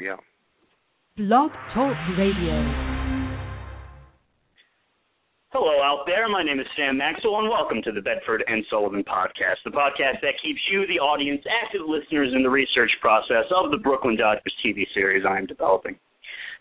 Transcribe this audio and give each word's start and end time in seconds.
Yeah. 0.00 0.16
Blog 1.16 1.50
Talk 1.74 1.96
Radio. 2.16 2.54
Hello 5.50 5.82
out 5.82 6.04
there. 6.06 6.28
My 6.28 6.44
name 6.44 6.60
is 6.60 6.66
Sam 6.76 6.98
Maxwell, 6.98 7.40
and 7.40 7.48
welcome 7.48 7.82
to 7.82 7.90
the 7.90 8.00
Bedford 8.00 8.44
and 8.46 8.62
Sullivan 8.70 9.02
podcast, 9.02 9.58
the 9.64 9.74
podcast 9.74 10.22
that 10.22 10.38
keeps 10.40 10.60
you, 10.70 10.86
the 10.86 11.00
audience, 11.02 11.42
active 11.64 11.80
listeners 11.82 12.30
in 12.32 12.44
the 12.44 12.50
research 12.50 12.92
process 13.00 13.50
of 13.50 13.72
the 13.72 13.78
Brooklyn 13.78 14.14
Dodgers 14.14 14.54
TV 14.64 14.86
series 14.94 15.24
I 15.28 15.38
am 15.38 15.46
developing. 15.46 15.98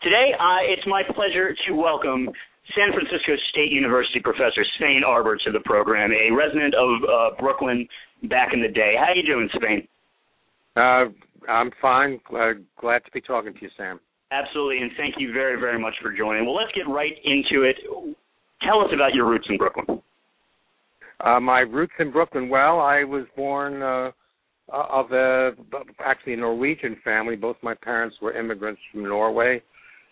Today, 0.01 0.33
uh, 0.33 0.65
it's 0.73 0.87
my 0.87 1.03
pleasure 1.03 1.53
to 1.67 1.75
welcome 1.75 2.29
San 2.73 2.89
Francisco 2.89 3.37
State 3.51 3.71
University 3.71 4.19
professor 4.19 4.65
Svein 4.79 5.03
Arber 5.05 5.37
to 5.45 5.51
the 5.51 5.61
program, 5.61 6.09
a 6.09 6.33
resident 6.33 6.73
of 6.73 6.89
uh, 7.05 7.29
Brooklyn 7.39 7.87
back 8.23 8.49
in 8.53 8.61
the 8.63 8.73
day. 8.73 8.95
How 8.97 9.13
are 9.13 9.15
you 9.15 9.27
doing, 9.27 9.49
Svein? 9.53 9.87
Uh, 10.77 11.11
I'm 11.47 11.71
fine. 11.81 12.19
Glad, 12.29 12.63
glad 12.79 12.99
to 13.05 13.11
be 13.11 13.21
talking 13.21 13.53
to 13.53 13.61
you, 13.61 13.69
Sam. 13.77 13.99
Absolutely, 14.31 14.79
and 14.79 14.91
thank 14.97 15.15
you 15.17 15.31
very, 15.31 15.59
very 15.59 15.79
much 15.79 15.93
for 16.01 16.11
joining. 16.11 16.45
Well, 16.45 16.55
let's 16.55 16.71
get 16.75 16.87
right 16.87 17.13
into 17.23 17.63
it. 17.63 17.77
Tell 18.61 18.81
us 18.81 18.89
about 18.93 19.13
your 19.13 19.27
roots 19.27 19.45
in 19.49 19.57
Brooklyn. 19.57 20.01
Uh, 21.19 21.39
my 21.39 21.59
roots 21.59 21.93
in 21.99 22.11
Brooklyn. 22.11 22.49
Well, 22.49 22.79
I 22.79 23.03
was 23.03 23.25
born 23.35 23.81
uh, 23.81 24.11
of 24.71 25.11
a 25.11 25.51
actually 26.05 26.33
a 26.33 26.37
Norwegian 26.37 26.97
family. 27.03 27.35
Both 27.35 27.57
my 27.63 27.73
parents 27.73 28.17
were 28.21 28.37
immigrants 28.37 28.81
from 28.91 29.03
Norway, 29.03 29.61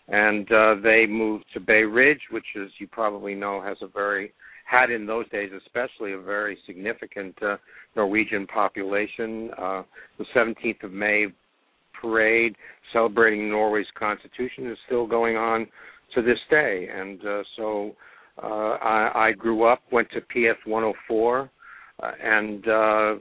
and 0.08 0.50
uh, 0.50 0.76
they 0.82 1.04
moved 1.06 1.44
to 1.54 1.60
Bay 1.60 1.82
Ridge, 1.82 2.20
which, 2.30 2.46
as 2.60 2.70
you 2.78 2.86
probably 2.86 3.34
know, 3.34 3.60
has 3.60 3.76
a 3.82 3.86
very 3.86 4.32
had 4.66 4.90
in 4.90 5.06
those 5.06 5.28
days, 5.30 5.50
especially 5.64 6.12
a 6.12 6.18
very 6.18 6.58
significant 6.66 7.34
uh, 7.42 7.56
Norwegian 7.94 8.46
population. 8.46 9.50
Uh, 9.56 9.82
the 10.18 10.24
17th 10.34 10.82
of 10.82 10.92
May 10.92 11.26
parade 12.00 12.54
celebrating 12.92 13.48
Norway's 13.48 13.86
constitution 13.98 14.70
is 14.70 14.76
still 14.86 15.06
going 15.06 15.36
on 15.36 15.66
to 16.14 16.22
this 16.22 16.38
day, 16.50 16.88
and 16.92 17.20
uh, 17.24 17.42
so 17.56 17.96
uh, 18.42 18.76
I, 18.82 19.28
I 19.28 19.32
grew 19.32 19.64
up, 19.64 19.80
went 19.90 20.08
to 20.10 20.20
PS 20.20 20.58
104, 20.66 21.50
uh, 22.02 22.10
and 22.22 22.68
uh, 22.68 23.14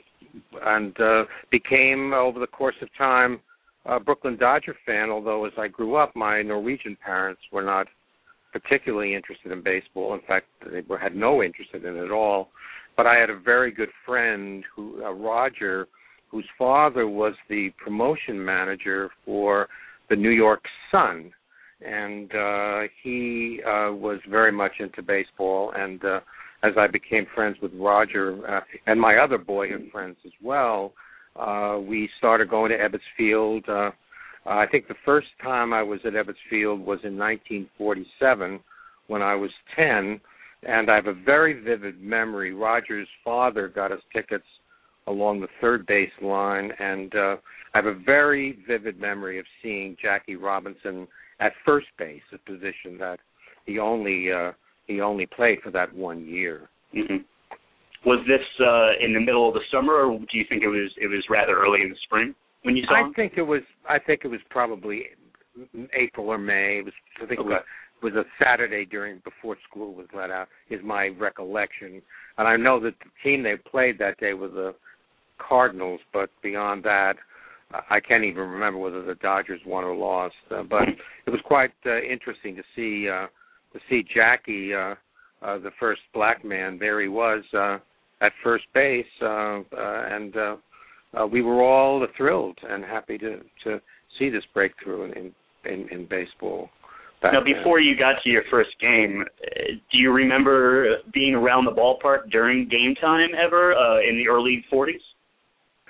and 0.63 0.99
uh, 0.99 1.23
became 1.51 2.13
over 2.13 2.39
the 2.39 2.47
course 2.47 2.75
of 2.81 2.89
time 2.97 3.39
a 3.85 3.99
Brooklyn 3.99 4.37
Dodger 4.37 4.75
fan. 4.85 5.09
Although 5.09 5.45
as 5.45 5.53
I 5.57 5.67
grew 5.67 5.95
up, 5.95 6.15
my 6.15 6.41
Norwegian 6.41 6.97
parents 7.03 7.41
were 7.51 7.63
not 7.63 7.87
particularly 8.55 9.13
interested 9.13 9.51
in 9.51 9.61
baseball. 9.61 10.13
In 10.13 10.21
fact, 10.25 10.45
they 10.71 10.79
were, 10.87 10.97
had 10.97 11.13
no 11.13 11.43
interest 11.43 11.71
in 11.73 11.85
it 11.85 12.05
at 12.05 12.09
all. 12.09 12.47
But 12.95 13.05
I 13.05 13.15
had 13.15 13.29
a 13.29 13.37
very 13.37 13.69
good 13.69 13.89
friend, 14.05 14.63
who 14.73 15.03
uh, 15.03 15.11
Roger, 15.11 15.89
whose 16.29 16.47
father 16.57 17.05
was 17.05 17.33
the 17.49 17.71
promotion 17.83 18.43
manager 18.43 19.09
for 19.25 19.67
the 20.09 20.15
New 20.15 20.29
York 20.29 20.63
Sun, 20.89 21.33
and 21.85 22.33
uh, 22.33 22.81
he 23.03 23.59
uh, 23.67 23.91
was 23.91 24.19
very 24.29 24.53
much 24.53 24.71
into 24.79 25.01
baseball. 25.01 25.73
And 25.75 26.03
uh, 26.05 26.21
as 26.63 26.71
I 26.77 26.87
became 26.87 27.27
friends 27.35 27.57
with 27.61 27.73
Roger 27.75 28.39
uh, 28.49 28.61
and 28.87 29.01
my 29.01 29.17
other 29.17 29.37
boyhood 29.37 29.89
friends 29.91 30.15
as 30.25 30.31
well, 30.41 30.93
uh, 31.35 31.77
we 31.85 32.09
started 32.19 32.49
going 32.49 32.71
to 32.71 32.77
Ebbets 32.77 32.99
Field. 33.17 33.65
Uh, 33.67 33.91
I 34.45 34.67
think 34.67 34.87
the 34.87 34.95
first 35.03 35.27
time 35.41 35.73
I 35.73 35.81
was 35.81 35.99
at 36.05 36.13
Ebbets 36.13 36.35
Field 36.49 36.79
was 36.79 36.99
in 37.03 37.17
1947 37.17 38.59
when 39.07 39.21
I 39.21 39.35
was 39.35 39.49
10, 39.75 40.19
and 40.63 40.89
I 40.89 40.95
have 40.95 41.07
a 41.07 41.13
very 41.13 41.61
vivid 41.61 42.01
memory. 42.01 42.53
Roger's 42.53 43.07
father 43.23 43.67
got 43.67 43.91
us 43.91 44.01
tickets 44.13 44.45
along 45.07 45.41
the 45.41 45.47
third 45.61 45.85
base 45.87 46.11
line, 46.21 46.71
and 46.79 47.13
uh, 47.15 47.35
I 47.73 47.77
have 47.77 47.85
a 47.85 47.99
very 48.05 48.59
vivid 48.67 48.99
memory 48.99 49.39
of 49.39 49.45
seeing 49.61 49.95
Jackie 50.01 50.35
Robinson 50.35 51.07
at 51.39 51.53
first 51.65 51.87
base, 51.97 52.21
a 52.33 52.37
position 52.49 52.97
that 52.99 53.17
he 53.65 53.79
only 53.79 54.31
uh, 54.31 54.51
he 54.87 55.01
only 55.01 55.25
played 55.25 55.59
for 55.63 55.71
that 55.71 55.93
one 55.93 56.25
year. 56.25 56.69
Mm-hmm. 56.95 57.17
Was 58.05 58.23
this 58.27 58.45
uh, 58.59 59.03
in 59.03 59.13
the 59.13 59.19
middle 59.19 59.47
of 59.47 59.55
the 59.55 59.61
summer, 59.71 59.93
or 59.93 60.17
do 60.19 60.37
you 60.37 60.45
think 60.47 60.63
it 60.63 60.67
was 60.67 60.91
it 60.97 61.07
was 61.07 61.23
rather 61.29 61.57
early 61.57 61.81
in 61.81 61.89
the 61.89 61.95
spring 62.03 62.35
when 62.65 62.75
you 62.75 62.83
saw 62.87 62.95
I 62.95 63.07
him? 63.07 63.13
think 63.13 63.33
it 63.37 63.41
was. 63.43 63.61
I 63.87 63.99
think 63.99 64.21
it 64.23 64.27
was 64.27 64.39
probably 64.49 65.05
April 65.93 66.27
or 66.29 66.37
May. 66.37 66.79
It 66.79 66.85
was. 66.85 66.93
I 67.21 67.25
think 67.25 67.39
Okay. 67.39 67.49
it 67.49 67.53
was 67.53 67.61
was 68.03 68.13
a 68.13 68.25
Saturday 68.43 68.85
during 68.85 69.19
before 69.23 69.55
school 69.69 69.93
was 69.93 70.07
let 70.13 70.29
out. 70.29 70.47
Is 70.69 70.81
my 70.83 71.07
recollection, 71.07 72.01
and 72.37 72.47
I 72.47 72.55
know 72.57 72.79
that 72.81 72.93
the 72.99 73.09
team 73.23 73.43
they 73.43 73.55
played 73.55 73.97
that 73.99 74.19
day 74.19 74.33
was 74.33 74.51
the 74.51 74.75
Cardinals, 75.37 76.01
but 76.13 76.29
beyond 76.43 76.83
that, 76.83 77.15
I 77.89 77.99
can't 77.99 78.23
even 78.23 78.43
remember 78.43 78.79
whether 78.79 79.03
the 79.03 79.15
Dodgers 79.15 79.61
won 79.65 79.83
or 79.83 79.95
lost. 79.95 80.35
Uh, 80.51 80.63
but 80.63 80.83
it 81.25 81.29
was 81.29 81.41
quite 81.45 81.71
uh, 81.85 82.01
interesting 82.01 82.55
to 82.55 82.63
see 82.75 83.09
uh, 83.09 83.27
to 83.73 83.79
see 83.89 84.03
Jackie, 84.13 84.73
uh, 84.73 84.95
uh, 85.41 85.59
the 85.59 85.71
first 85.79 86.01
black 86.13 86.45
man. 86.45 86.77
There 86.79 87.01
he 87.01 87.07
was 87.07 87.43
uh, 87.53 87.79
at 88.21 88.31
first 88.43 88.65
base, 88.73 89.05
uh, 89.21 89.25
uh, 89.25 89.61
and 89.73 90.37
uh, 90.37 90.55
uh, 91.19 91.25
we 91.25 91.41
were 91.41 91.61
all 91.61 92.05
thrilled 92.17 92.57
and 92.67 92.83
happy 92.83 93.17
to 93.17 93.39
to 93.63 93.81
see 94.19 94.29
this 94.29 94.43
breakthrough 94.53 95.11
in 95.11 95.33
in, 95.65 95.87
in 95.89 96.07
baseball. 96.09 96.69
Now, 97.23 97.43
then. 97.43 97.55
before 97.55 97.79
you 97.79 97.97
got 97.97 98.21
to 98.23 98.29
your 98.29 98.43
first 98.51 98.69
game, 98.79 99.23
uh, 99.23 99.71
do 99.91 99.97
you 99.97 100.11
remember 100.11 100.97
being 101.13 101.33
around 101.33 101.65
the 101.65 101.71
ballpark 101.71 102.29
during 102.31 102.67
game 102.67 102.93
time 103.01 103.29
ever 103.33 103.73
uh, 103.73 103.99
in 104.01 104.17
the 104.17 104.27
early 104.29 104.63
40s? 104.71 104.99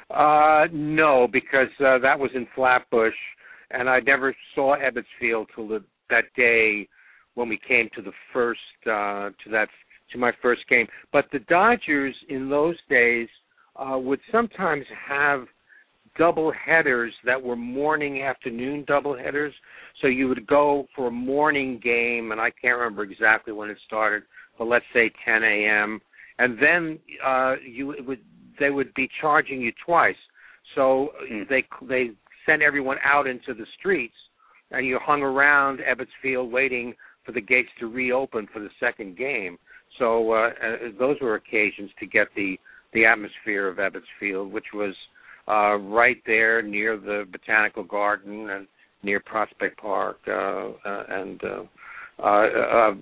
Uh, 0.09 0.67
no, 0.71 1.27
because 1.31 1.67
uh, 1.79 1.97
that 1.99 2.17
was 2.17 2.29
in 2.35 2.47
Flatbush, 2.55 3.15
and 3.71 3.89
I 3.89 3.99
never 4.01 4.35
saw 4.53 4.77
Ebbets 4.77 5.03
Field 5.19 5.49
till 5.55 5.67
the, 5.67 5.83
that 6.09 6.25
day 6.37 6.87
when 7.33 7.49
we 7.49 7.59
came 7.67 7.89
to 7.95 8.01
the 8.01 8.13
first 8.31 8.59
uh, 8.85 9.29
to 9.43 9.49
that 9.51 9.67
to 10.11 10.17
my 10.17 10.31
first 10.41 10.61
game. 10.69 10.87
But 11.11 11.25
the 11.31 11.39
Dodgers 11.39 12.15
in 12.29 12.49
those 12.49 12.77
days 12.89 13.27
uh, 13.75 13.97
would 13.97 14.19
sometimes 14.31 14.85
have 15.07 15.45
double 16.17 16.51
headers 16.51 17.13
that 17.25 17.41
were 17.41 17.55
morning 17.55 18.21
afternoon 18.21 18.85
double 18.87 19.17
headers. 19.17 19.53
So 20.01 20.07
you 20.07 20.27
would 20.27 20.47
go 20.47 20.87
for 20.95 21.07
a 21.07 21.11
morning 21.11 21.79
game, 21.83 22.31
and 22.31 22.39
I 22.39 22.51
can't 22.51 22.77
remember 22.77 23.03
exactly 23.03 23.53
when 23.53 23.69
it 23.69 23.77
started, 23.85 24.23
but 24.57 24.65
let's 24.65 24.85
say 24.93 25.11
10 25.25 25.43
a.m. 25.43 25.99
And 26.37 26.57
then 26.61 26.99
uh, 27.25 27.55
you 27.65 27.91
it 27.91 28.05
would 28.05 28.19
they 28.59 28.69
would 28.69 28.93
be 28.93 29.09
charging 29.21 29.61
you 29.61 29.71
twice. 29.85 30.15
So 30.75 31.11
Mm. 31.31 31.47
they 31.49 31.63
they 31.81 32.11
sent 32.45 32.61
everyone 32.61 32.97
out 33.03 33.27
into 33.27 33.53
the 33.53 33.65
streets, 33.77 34.15
and 34.71 34.85
you 34.85 34.99
hung 34.99 35.21
around 35.21 35.79
Ebbets 35.79 36.13
Field 36.21 36.51
waiting 36.51 36.93
for 37.25 37.31
the 37.31 37.41
gates 37.41 37.69
to 37.79 37.87
reopen 37.87 38.47
for 38.47 38.59
the 38.59 38.69
second 38.79 39.17
game. 39.17 39.57
So 39.97 40.31
uh, 40.31 40.49
uh, 40.61 40.77
those 40.99 41.17
were 41.21 41.35
occasions 41.35 41.91
to 41.99 42.05
get 42.05 42.27
the 42.35 42.59
the 42.95 43.05
atmosphere 43.05 43.67
of 43.67 43.77
Ebbets 43.77 44.09
Field, 44.19 44.51
which 44.51 44.73
was 44.73 44.95
uh, 45.47 45.75
right 45.75 46.17
there 46.25 46.63
near 46.63 46.97
the 46.97 47.25
botanical 47.31 47.83
garden 47.83 48.49
and 48.49 48.67
near 49.03 49.19
Prospect 49.19 49.77
Park, 49.77 50.17
uh, 50.27 50.31
uh, 50.31 51.03
and 51.09 51.39
uh, 51.43 51.63
uh, 52.23 52.23
uh, 52.23 52.93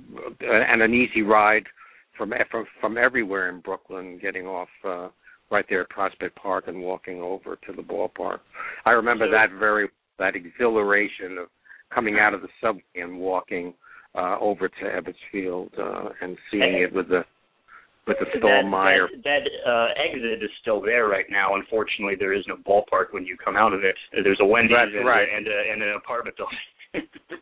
and 0.42 0.82
an 0.82 0.94
easy 0.94 1.22
ride 1.22 1.64
from 2.18 2.34
from 2.82 2.98
everywhere 2.98 3.48
in 3.50 3.62
Brooklyn, 3.62 4.20
getting 4.22 4.46
off 4.48 4.68
uh, 4.84 5.08
right 5.52 5.66
there 5.70 5.82
at 5.82 5.90
Prospect 5.90 6.36
Park 6.36 6.66
and 6.68 6.82
walking 6.82 7.22
over 7.22 7.56
to 7.68 7.74
the 7.74 7.82
ballpark. 7.84 8.40
I 8.86 8.92
remember 8.92 9.28
So- 9.28 9.32
that 9.32 9.52
very 9.58 9.88
that 10.20 10.36
exhilaration 10.36 11.38
of 11.38 11.48
coming 11.94 12.18
out 12.20 12.34
of 12.34 12.42
the 12.42 12.50
subway 12.60 12.84
and 12.96 13.18
walking 13.18 13.74
uh, 14.16 14.38
over 14.40 14.68
to 14.68 14.84
Ebbets 14.84 15.16
Field 15.32 15.72
uh, 15.80 16.10
and 16.22 16.38
seeing 16.52 16.76
it 16.82 16.94
with 16.94 17.08
the 17.10 17.24
with 18.08 18.18
the 18.20 18.26
Stahl-Meyer. 18.38 19.08
That, 19.24 19.48
that, 19.48 19.70
uh, 19.70 19.88
exit 19.96 20.44
is 20.44 20.50
still 20.62 20.82
there 20.82 21.08
right 21.08 21.26
now. 21.30 21.56
Unfortunately, 21.56 22.16
there 22.18 22.34
is 22.34 22.44
no 22.48 22.56
ballpark 22.58 23.12
when 23.12 23.26
you 23.26 23.38
come 23.38 23.56
out 23.56 23.74
of 23.74 23.84
it. 23.84 23.96
There's 24.12 24.40
a 24.42 24.46
Wendy's 24.46 24.76
That's 24.78 24.92
and, 24.96 25.08
right. 25.08 25.28
a, 25.28 25.38
and, 25.38 25.48
a, 25.48 25.72
and 25.74 25.82
an 25.84 25.96
apartment 25.96 26.36
building. 26.38 26.58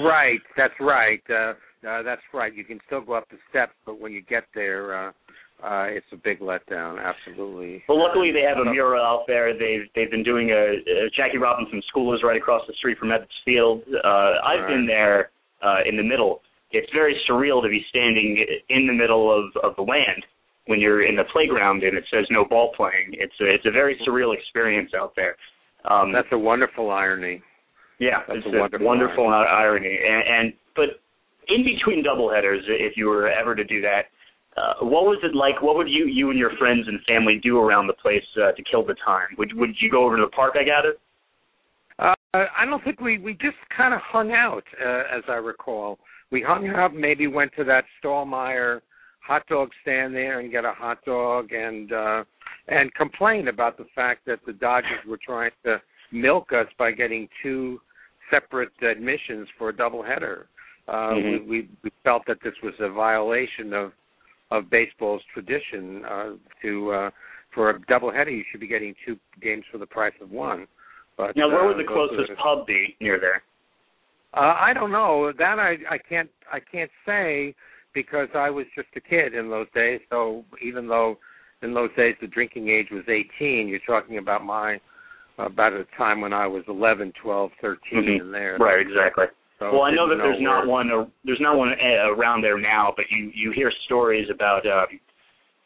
Right, 0.00 0.40
that's 0.56 0.72
right. 0.80 1.20
Uh, 1.28 1.52
uh, 1.86 2.02
that's 2.02 2.22
right. 2.32 2.54
You 2.54 2.64
can 2.64 2.80
still 2.86 3.02
go 3.02 3.12
up 3.12 3.28
the 3.28 3.36
steps, 3.50 3.72
but 3.84 4.00
when 4.00 4.12
you 4.12 4.22
get 4.22 4.44
there, 4.54 5.08
uh, 5.08 5.12
uh, 5.62 5.84
it's 5.90 6.06
a 6.12 6.16
big 6.16 6.40
letdown. 6.40 6.98
Absolutely. 7.02 7.82
Well, 7.88 8.00
luckily 8.00 8.32
they 8.32 8.40
have 8.40 8.56
a 8.58 8.68
Uh, 8.68 8.72
mural 8.72 9.04
out 9.04 9.24
there. 9.26 9.52
They've 9.52 9.86
they've 9.94 10.10
been 10.10 10.22
doing 10.22 10.50
a, 10.50 10.80
a 11.06 11.10
Jackie 11.14 11.36
Robinson 11.38 11.82
School 11.88 12.14
is 12.14 12.22
right 12.22 12.36
across 12.36 12.62
the 12.66 12.72
street 12.74 12.96
from 12.96 13.08
Ebbets 13.08 13.26
Field. 13.44 13.82
Uh, 14.02 14.32
I've 14.42 14.66
been 14.66 14.86
there 14.86 15.30
uh, 15.60 15.80
in 15.84 15.96
the 15.96 16.02
middle. 16.02 16.40
It's 16.72 16.90
very 16.92 17.14
surreal 17.28 17.62
to 17.62 17.68
be 17.68 17.84
standing 17.88 18.44
in 18.68 18.86
the 18.86 18.92
middle 18.92 19.30
of 19.30 19.44
of 19.62 19.76
the 19.76 19.82
land 19.82 20.24
when 20.66 20.80
you're 20.80 21.04
in 21.06 21.16
the 21.16 21.24
playground 21.32 21.82
and 21.82 21.96
it 21.96 22.04
says 22.12 22.24
no 22.30 22.44
ball 22.44 22.72
playing. 22.76 23.10
It's 23.12 23.34
a 23.40 23.54
it's 23.54 23.66
a 23.66 23.70
very 23.70 23.98
surreal 24.06 24.34
experience 24.36 24.92
out 24.98 25.12
there. 25.16 25.36
Um, 25.84 26.12
That's 26.12 26.28
a 26.30 26.38
wonderful 26.38 26.90
irony. 26.92 27.42
yeah, 27.98 28.20
that's 28.28 28.38
it's 28.38 28.54
a 28.54 28.58
wonderful 28.58 28.86
wonderful 28.86 29.26
irony. 29.28 29.98
And, 29.98 30.22
and 30.46 30.52
but 30.76 31.00
in 31.48 31.64
between 31.64 32.04
doubleheaders, 32.04 32.60
if 32.68 32.96
you 32.96 33.06
were 33.06 33.28
ever 33.28 33.56
to 33.56 33.64
do 33.64 33.80
that, 33.80 34.02
uh, 34.56 34.84
what 34.84 35.04
was 35.04 35.18
it 35.24 35.34
like? 35.34 35.60
What 35.60 35.76
would 35.76 35.88
you 35.88 36.06
you 36.06 36.30
and 36.30 36.38
your 36.38 36.52
friends 36.58 36.86
and 36.86 37.00
family 37.08 37.40
do 37.42 37.58
around 37.58 37.88
the 37.88 37.94
place 37.94 38.22
uh, 38.36 38.52
to 38.52 38.62
kill 38.70 38.84
the 38.86 38.94
time? 39.04 39.28
Would 39.38 39.52
would 39.54 39.70
you 39.80 39.90
go 39.90 40.04
over 40.04 40.16
to 40.16 40.22
the 40.22 40.30
park? 40.30 40.54
I 40.54 40.62
gather. 40.64 40.94
Uh, 41.98 42.14
I 42.34 42.64
don't 42.64 42.82
think 42.84 43.00
we 43.00 43.18
we 43.18 43.32
just 43.34 43.56
kind 43.76 43.92
of 43.92 44.00
hung 44.04 44.32
out, 44.32 44.64
uh, 44.80 45.16
as 45.16 45.24
I 45.28 45.34
recall. 45.34 45.98
We 46.32 46.40
hung 46.40 46.66
out, 46.68 46.94
maybe 46.94 47.26
went 47.26 47.52
to 47.58 47.64
that 47.64 47.84
Stahl-Meyer 47.98 48.82
hot 49.20 49.46
dog 49.46 49.68
stand 49.82 50.14
there 50.14 50.40
and 50.40 50.50
get 50.50 50.64
a 50.64 50.72
hot 50.72 50.98
dog 51.04 51.52
and 51.52 51.92
uh 51.92 52.24
and 52.66 52.92
complain 52.94 53.48
about 53.48 53.76
the 53.76 53.86
fact 53.94 54.24
that 54.26 54.40
the 54.46 54.52
Dodgers 54.52 55.04
were 55.06 55.18
trying 55.24 55.50
to 55.64 55.80
milk 56.10 56.52
us 56.52 56.66
by 56.78 56.90
getting 56.90 57.28
two 57.42 57.80
separate 58.30 58.70
admissions 58.88 59.48
for 59.58 59.68
a 59.68 59.72
doubleheader. 59.72 60.44
Uh, 60.88 61.14
Mhm. 61.14 61.46
we, 61.46 61.68
we 61.82 61.90
felt 62.04 62.22
that 62.26 62.38
this 62.42 62.54
was 62.62 62.74
a 62.80 62.88
violation 62.88 63.72
of 63.72 63.92
of 64.50 64.68
baseball's 64.70 65.22
tradition 65.32 66.04
uh, 66.04 66.30
to 66.62 66.92
uh, 66.92 67.10
for 67.54 67.70
a 67.70 67.78
doubleheader 67.80 68.32
you 68.36 68.44
should 68.50 68.60
be 68.60 68.66
getting 68.66 68.94
two 69.04 69.16
games 69.40 69.64
for 69.70 69.78
the 69.78 69.86
price 69.86 70.14
of 70.20 70.30
one. 70.30 70.66
But 71.16 71.36
Now, 71.36 71.48
where 71.48 71.64
uh, 71.64 71.68
would 71.68 71.78
the 71.78 71.84
closest 71.84 72.32
pub 72.38 72.66
be 72.66 72.96
near 73.00 73.20
there? 73.20 73.42
Uh, 74.34 74.54
I 74.58 74.72
don't 74.74 74.92
know 74.92 75.32
that 75.38 75.58
I 75.58 75.76
I 75.90 75.98
can't 75.98 76.30
I 76.52 76.60
can't 76.60 76.90
say 77.06 77.54
because 77.94 78.28
I 78.34 78.50
was 78.50 78.66
just 78.74 78.88
a 78.96 79.00
kid 79.00 79.34
in 79.34 79.50
those 79.50 79.66
days. 79.74 80.00
So 80.10 80.44
even 80.64 80.88
though 80.88 81.18
in 81.62 81.74
those 81.74 81.90
days 81.96 82.16
the 82.20 82.26
drinking 82.26 82.68
age 82.68 82.88
was 82.90 83.04
18, 83.08 83.68
you're 83.68 83.78
talking 83.86 84.18
about 84.18 84.44
my 84.44 84.80
about 85.38 85.72
a 85.72 85.84
time 85.96 86.20
when 86.20 86.32
I 86.32 86.46
was 86.46 86.62
11, 86.68 87.12
12, 87.22 87.50
13 87.60 88.04
Mhm. 88.04 88.20
in 88.20 88.32
there. 88.32 88.56
Right, 88.58 88.80
exactly. 88.80 89.26
So 89.58 89.72
Well, 89.72 89.82
I 89.82 89.90
know 89.90 90.08
that 90.08 90.16
didn't 90.16 90.30
there's 90.30 90.42
not 90.42 90.66
one. 90.66 90.90
Uh, 90.90 91.06
there's 91.24 91.40
not 91.40 91.56
one 91.56 91.72
uh, 91.72 92.10
around 92.12 92.42
there 92.42 92.58
now, 92.58 92.92
but 92.96 93.10
you 93.10 93.30
you 93.34 93.50
hear 93.52 93.70
stories 93.84 94.28
about 94.28 94.66
uh, 94.66 94.86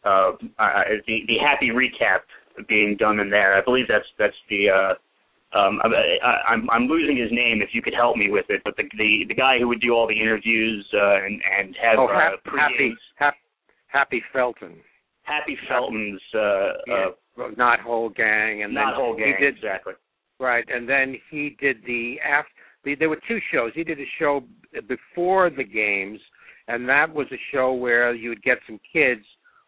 uh, 0.04 0.32
uh, 0.58 0.84
the 1.06 1.24
the 1.26 1.38
happy 1.38 1.70
recap 1.70 2.20
being 2.68 2.96
done 2.96 3.20
in 3.20 3.30
there. 3.30 3.54
I 3.54 3.60
believe 3.60 3.88
that's 3.88 4.06
that's 4.18 4.36
the. 4.48 4.70
Uh, 4.70 4.94
um, 5.56 5.80
I, 5.82 5.88
I, 6.26 6.52
I'm 6.52 6.68
I'm 6.70 6.86
losing 6.86 7.16
his 7.16 7.30
name. 7.32 7.62
If 7.62 7.70
you 7.72 7.82
could 7.82 7.94
help 7.94 8.16
me 8.16 8.30
with 8.30 8.46
it, 8.48 8.60
but 8.64 8.76
the 8.76 8.84
the, 8.98 9.24
the 9.28 9.34
guy 9.34 9.58
who 9.58 9.68
would 9.68 9.80
do 9.80 9.92
all 9.94 10.06
the 10.06 10.20
interviews 10.20 10.86
uh, 10.94 11.16
and 11.24 11.40
and 11.58 11.76
have 11.82 11.98
Oh, 11.98 12.06
uh, 12.06 12.12
hap- 12.18 12.44
pre-games- 12.44 12.98
happy, 13.16 13.34
hap- 13.36 13.42
happy 13.88 14.22
Felton, 14.32 14.76
Happy 15.22 15.56
Felton's 15.68 16.20
uh, 16.34 16.38
Yeah. 16.86 17.06
uh, 17.38 17.48
Knothole 17.58 18.14
Gang, 18.14 18.62
and 18.62 18.72
not 18.74 18.86
then 18.92 18.94
whole 18.94 19.16
gang 19.16 19.34
he 19.38 19.44
did 19.44 19.56
exactly. 19.56 19.94
Right, 20.38 20.64
and 20.68 20.88
then 20.88 21.16
he 21.30 21.56
did 21.60 21.78
the 21.86 22.20
after. 22.20 22.50
There 22.98 23.08
were 23.08 23.18
two 23.26 23.38
shows. 23.52 23.72
He 23.74 23.82
did 23.82 23.98
a 23.98 24.04
show 24.18 24.44
before 24.86 25.50
the 25.50 25.64
games, 25.64 26.20
and 26.68 26.88
that 26.88 27.12
was 27.12 27.26
a 27.32 27.40
show 27.52 27.72
where 27.72 28.14
you 28.14 28.28
would 28.28 28.42
get 28.42 28.58
some 28.66 28.78
kids 28.92 29.22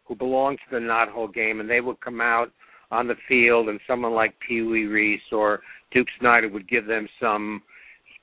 who 0.05 0.15
belonged 0.15 0.59
to 0.69 0.75
the 0.79 0.81
Knothole 0.85 1.33
game, 1.33 1.59
and 1.59 1.69
they 1.69 1.81
would 1.81 1.99
come 2.01 2.21
out 2.21 2.51
on 2.91 3.07
the 3.07 3.15
field, 3.27 3.67
and 3.69 3.79
someone 3.85 4.13
like 4.13 4.33
Pee 4.47 4.61
Wee 4.61 4.85
Reese 4.85 5.21
or 5.31 5.59
Duke 5.91 6.07
Snider 6.19 6.49
would 6.49 6.69
give 6.69 6.85
them 6.85 7.07
some 7.19 7.61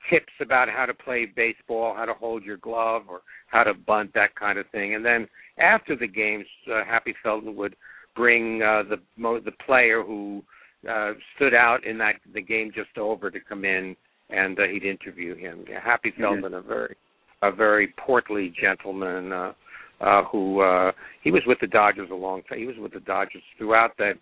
tips 0.09 0.31
about 0.41 0.69
how 0.69 0.85
to 0.85 0.93
play 0.93 1.25
baseball, 1.25 1.93
how 1.95 2.05
to 2.05 2.13
hold 2.13 2.43
your 2.43 2.57
glove, 2.57 3.03
or 3.09 3.21
how 3.47 3.63
to 3.63 3.73
bunt, 3.73 4.13
that 4.13 4.35
kind 4.35 4.57
of 4.57 4.65
thing. 4.71 4.95
And 4.95 5.03
then 5.03 5.27
after 5.59 5.95
the 5.95 6.07
games, 6.07 6.45
uh, 6.71 6.83
Happy 6.85 7.13
Felton 7.23 7.55
would 7.55 7.75
bring 8.15 8.61
uh, 8.61 8.83
the 8.89 8.97
mo- 9.17 9.39
the 9.39 9.51
player 9.65 10.01
who 10.03 10.43
uh, 10.89 11.11
stood 11.35 11.53
out 11.53 11.83
in 11.85 11.97
that 11.97 12.15
the 12.33 12.41
game 12.41 12.71
just 12.73 12.97
over 12.97 13.29
to 13.29 13.39
come 13.39 13.65
in 13.65 13.95
and 14.29 14.59
uh, 14.59 14.63
he'd 14.63 14.83
interview 14.83 15.35
him. 15.35 15.65
Yeah, 15.69 15.79
Happy 15.83 16.11
Mhm. 16.11 16.21
Felton, 16.21 16.53
a 16.53 16.61
very 16.61 16.95
a 17.43 17.51
very 17.51 17.87
portly 17.97 18.49
gentleman 18.59 19.31
uh, 19.31 19.53
uh, 20.01 20.23
who 20.25 20.61
uh, 20.61 20.91
he 21.21 21.31
was 21.31 21.43
with 21.45 21.59
the 21.59 21.67
Dodgers 21.67 22.09
a 22.11 22.15
long 22.15 22.41
time. 22.43 22.59
He 22.59 22.65
was 22.65 22.77
with 22.77 22.93
the 22.93 22.99
Dodgers 23.01 23.43
throughout 23.57 23.95
that 23.97 24.13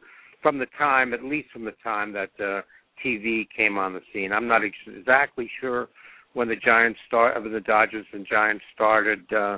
from 0.42 0.58
the 0.60 0.68
time, 0.78 1.14
at 1.14 1.24
least 1.24 1.50
from 1.52 1.64
the 1.66 1.74
time 1.84 2.12
that 2.14 2.32
uh, 2.40 2.62
TV 3.04 3.48
came 3.56 3.78
on 3.78 3.94
the 3.94 4.02
scene. 4.14 4.32
I'm 4.32 4.48
not 4.48 4.62
exactly 4.64 5.50
sure 5.60 5.88
when 6.34 6.48
the 6.48 6.56
Giants 6.56 7.00
start, 7.08 7.42
when 7.42 7.52
the 7.52 7.60
Dodgers 7.62 8.06
and 8.14 8.26
Giants 8.30 8.64
started. 8.74 9.22
Uh, 9.34 9.58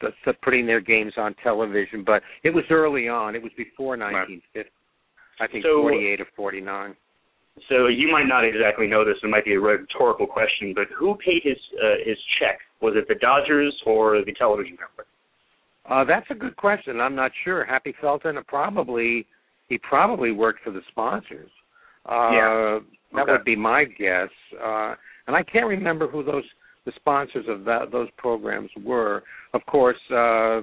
st- 0.00 0.14
st- 0.22 0.40
putting 0.42 0.66
their 0.66 0.80
games 0.80 1.12
on 1.16 1.34
television, 1.42 2.04
but 2.04 2.22
it 2.44 2.50
was 2.50 2.64
early 2.70 3.08
on. 3.08 3.34
It 3.34 3.42
was 3.42 3.52
before 3.56 3.96
1950. 3.96 4.70
I 5.40 5.46
think 5.46 5.64
So- 5.64 5.82
48 5.82 6.20
or 6.20 6.24
49. 6.36 6.96
So 7.68 7.88
you 7.88 8.06
might 8.10 8.26
not 8.28 8.44
exactly 8.44 8.86
know 8.86 9.04
this. 9.04 9.16
It 9.22 9.26
might 9.28 9.44
be 9.44 9.54
a 9.54 9.60
rhetorical 9.60 10.28
question, 10.28 10.72
but 10.74 10.86
who 10.96 11.16
paid 11.16 11.42
his 11.42 11.58
uh, 11.82 11.96
his 12.04 12.16
check? 12.38 12.60
Was 12.80 12.94
it 12.94 13.08
the 13.08 13.16
Dodgers 13.16 13.74
or 13.84 14.22
the 14.24 14.32
television 14.34 14.76
network? 14.78 15.08
Uh, 15.84 16.04
that's 16.04 16.30
a 16.30 16.34
good 16.34 16.54
question. 16.54 17.00
I'm 17.00 17.16
not 17.16 17.32
sure. 17.42 17.64
Happy 17.64 17.92
Felton 18.00 18.38
uh, 18.38 18.42
probably 18.46 19.26
he 19.68 19.76
probably 19.78 20.30
worked 20.30 20.62
for 20.62 20.70
the 20.70 20.82
sponsors. 20.88 21.50
Uh, 22.06 22.30
Yeah. 22.32 22.80
That 23.12 23.22
Okay. 23.22 23.32
would 23.32 23.44
be 23.44 23.56
my 23.56 23.84
guess. 23.84 24.28
Uh, 24.60 24.94
and 25.26 25.34
I 25.34 25.42
can't 25.42 25.66
remember 25.66 26.06
who 26.08 26.22
those 26.22 26.44
the 26.84 26.92
sponsors 26.92 27.46
of 27.48 27.64
that 27.64 27.90
those 27.90 28.10
programs 28.16 28.70
were. 28.76 29.22
Of 29.52 29.64
course, 29.66 29.98
uh, 30.10 30.62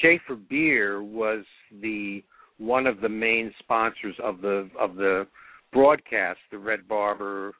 Schaefer 0.00 0.36
Beer 0.36 1.02
was 1.02 1.44
the 1.80 2.22
one 2.58 2.86
of 2.86 3.00
the 3.00 3.08
main 3.08 3.52
sponsors 3.58 4.18
of 4.20 4.40
the 4.40 4.70
of 4.78 4.96
the 4.96 5.26
broadcast, 5.72 6.40
the 6.50 6.58
Red 6.58 6.86
Barber 6.88 7.52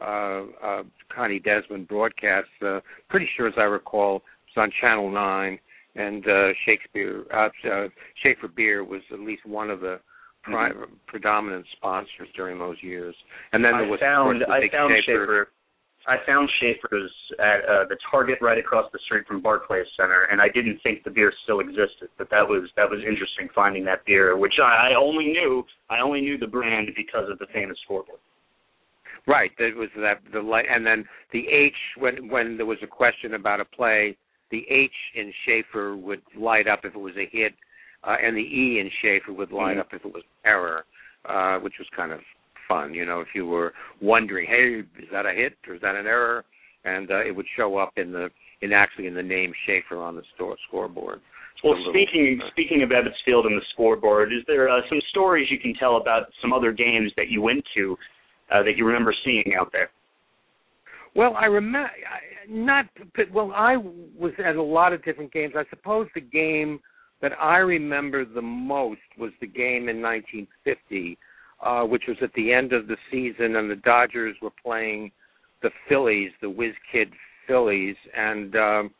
uh, 0.00 0.42
uh, 0.62 0.82
Connie 1.14 1.38
Desmond 1.40 1.88
broadcast. 1.88 2.48
Uh, 2.64 2.80
pretty 3.08 3.28
sure, 3.36 3.48
as 3.48 3.54
I 3.56 3.62
recall, 3.62 4.16
it 4.16 4.22
was 4.56 4.62
on 4.64 4.72
Channel 4.80 5.10
Nine, 5.10 5.58
and 5.94 6.26
uh, 6.26 6.48
Shakespeare 6.64 7.24
uh, 7.32 7.48
uh, 7.70 7.88
Schaefer 8.22 8.48
Beer 8.48 8.84
was 8.84 9.02
at 9.12 9.20
least 9.20 9.46
one 9.46 9.70
of 9.70 9.80
the 9.80 10.00
pri- 10.44 10.72
predominant 11.06 11.66
sponsors 11.76 12.28
during 12.36 12.58
those 12.58 12.76
years. 12.80 13.14
And 13.52 13.64
then 13.64 13.72
there 13.72 13.86
I 13.86 13.88
was 13.88 14.00
found 14.00 14.42
of 14.42 14.48
the 14.48 14.54
I 14.54 14.60
found 14.70 14.92
Schaefer. 15.04 15.24
Schaefer. 15.24 15.48
I 16.06 16.16
found 16.26 16.50
Schaefer's 16.60 17.12
at 17.40 17.64
uh, 17.64 17.84
the 17.88 17.96
Target 18.10 18.38
right 18.42 18.58
across 18.58 18.92
the 18.92 18.98
street 19.06 19.26
from 19.26 19.40
Barclays 19.40 19.86
Center, 19.96 20.28
and 20.30 20.40
I 20.40 20.48
didn't 20.48 20.78
think 20.82 21.02
the 21.02 21.10
beer 21.10 21.32
still 21.44 21.60
existed. 21.60 22.10
But 22.18 22.28
that 22.30 22.46
was 22.46 22.68
that 22.76 22.88
was 22.90 23.00
interesting 23.00 23.48
finding 23.54 23.84
that 23.86 24.04
beer, 24.04 24.36
which 24.36 24.54
I, 24.62 24.90
I 24.90 24.94
only 24.94 25.26
knew 25.26 25.64
I 25.88 26.00
only 26.00 26.20
knew 26.20 26.36
the 26.36 26.46
brand 26.46 26.90
because 26.94 27.30
of 27.30 27.38
the 27.38 27.46
famous 27.54 27.78
scoreboard. 27.84 28.20
Right, 29.26 29.52
there 29.56 29.74
was 29.74 29.88
that 29.96 30.20
the 30.34 30.40
light, 30.40 30.66
and 30.68 30.84
then 30.84 31.06
the 31.32 31.48
H 31.48 31.72
when 31.96 32.28
when 32.28 32.58
there 32.58 32.66
was 32.66 32.78
a 32.82 32.86
question 32.86 33.32
about 33.32 33.60
a 33.60 33.64
play, 33.64 34.14
the 34.50 34.66
H 34.68 34.92
in 35.14 35.32
Schaefer 35.46 35.96
would 35.96 36.20
light 36.36 36.68
up 36.68 36.80
if 36.84 36.94
it 36.94 36.98
was 36.98 37.14
a 37.16 37.26
hit, 37.32 37.54
uh, 38.06 38.16
and 38.22 38.36
the 38.36 38.40
E 38.42 38.78
in 38.80 38.90
Schaefer 39.00 39.32
would 39.32 39.52
light 39.52 39.76
Mhm. 39.76 39.80
up 39.80 39.94
if 39.94 40.04
it 40.04 40.12
was 40.12 40.22
error, 40.44 40.84
uh, 41.24 41.58
which 41.60 41.78
was 41.78 41.88
kind 41.96 42.12
of 42.12 42.20
fun. 42.68 42.94
You 42.94 43.04
know, 43.04 43.20
if 43.20 43.28
you 43.34 43.46
were 43.46 43.72
wondering, 44.00 44.46
hey, 44.46 44.84
is 45.02 45.08
that 45.10 45.26
a 45.26 45.32
hit 45.32 45.56
or 45.68 45.74
is 45.74 45.80
that 45.82 45.94
an 45.94 46.06
error, 46.06 46.44
and 46.84 47.10
uh, 47.10 47.20
it 47.24 47.34
would 47.34 47.46
show 47.56 47.76
up 47.78 47.92
in 47.96 48.12
the 48.12 48.30
in 48.60 48.72
actually 48.72 49.06
in 49.06 49.14
the 49.14 49.22
name 49.22 49.52
Schaefer 49.66 49.96
on 49.98 50.16
the 50.16 50.22
store 50.34 50.56
scoreboard. 50.68 51.20
Well, 51.62 51.76
little- 51.76 51.92
speaking 51.92 52.40
speaking 52.48 52.82
of 52.82 52.90
Ebbets 52.90 53.20
Field 53.24 53.46
and 53.46 53.56
the 53.58 53.64
scoreboard, 53.72 54.32
is 54.32 54.44
there 54.46 54.68
uh, 54.68 54.80
some 54.88 55.00
stories 55.10 55.50
you 55.50 55.58
can 55.58 55.74
tell 55.74 55.96
about 55.96 56.30
some 56.42 56.52
other 56.52 56.72
games 56.72 57.12
that 57.16 57.28
you 57.28 57.40
went 57.42 57.64
to 57.74 57.98
uh, 58.50 58.62
that 58.62 58.76
you 58.76 58.84
remember 58.86 59.14
seeing 59.24 59.54
out 59.58 59.72
there? 59.72 59.90
Well, 61.14 61.34
I 61.36 61.46
remember 61.46 61.90
not. 62.48 62.86
but- 63.16 63.30
Well, 63.30 63.52
I 63.54 63.76
was 63.76 64.32
at 64.38 64.56
a 64.56 64.62
lot 64.62 64.92
of 64.92 65.02
different 65.04 65.32
games. 65.32 65.54
I 65.56 65.64
suppose 65.70 66.08
the 66.14 66.20
game 66.20 66.80
that 67.24 67.32
I 67.40 67.56
remember 67.56 68.26
the 68.26 68.42
most 68.42 69.00
was 69.18 69.30
the 69.40 69.46
game 69.46 69.88
in 69.88 70.02
1950, 70.02 71.16
uh, 71.64 71.84
which 71.84 72.02
was 72.06 72.18
at 72.20 72.34
the 72.34 72.52
end 72.52 72.74
of 72.74 72.86
the 72.86 72.98
season, 73.10 73.56
and 73.56 73.70
the 73.70 73.76
Dodgers 73.76 74.36
were 74.42 74.52
playing 74.62 75.10
the 75.62 75.70
Phillies, 75.88 76.32
the 76.42 76.50
Whiz 76.50 76.74
Kid 76.92 77.08
Phillies, 77.46 77.96
and 78.14 78.54
um, 78.56 78.90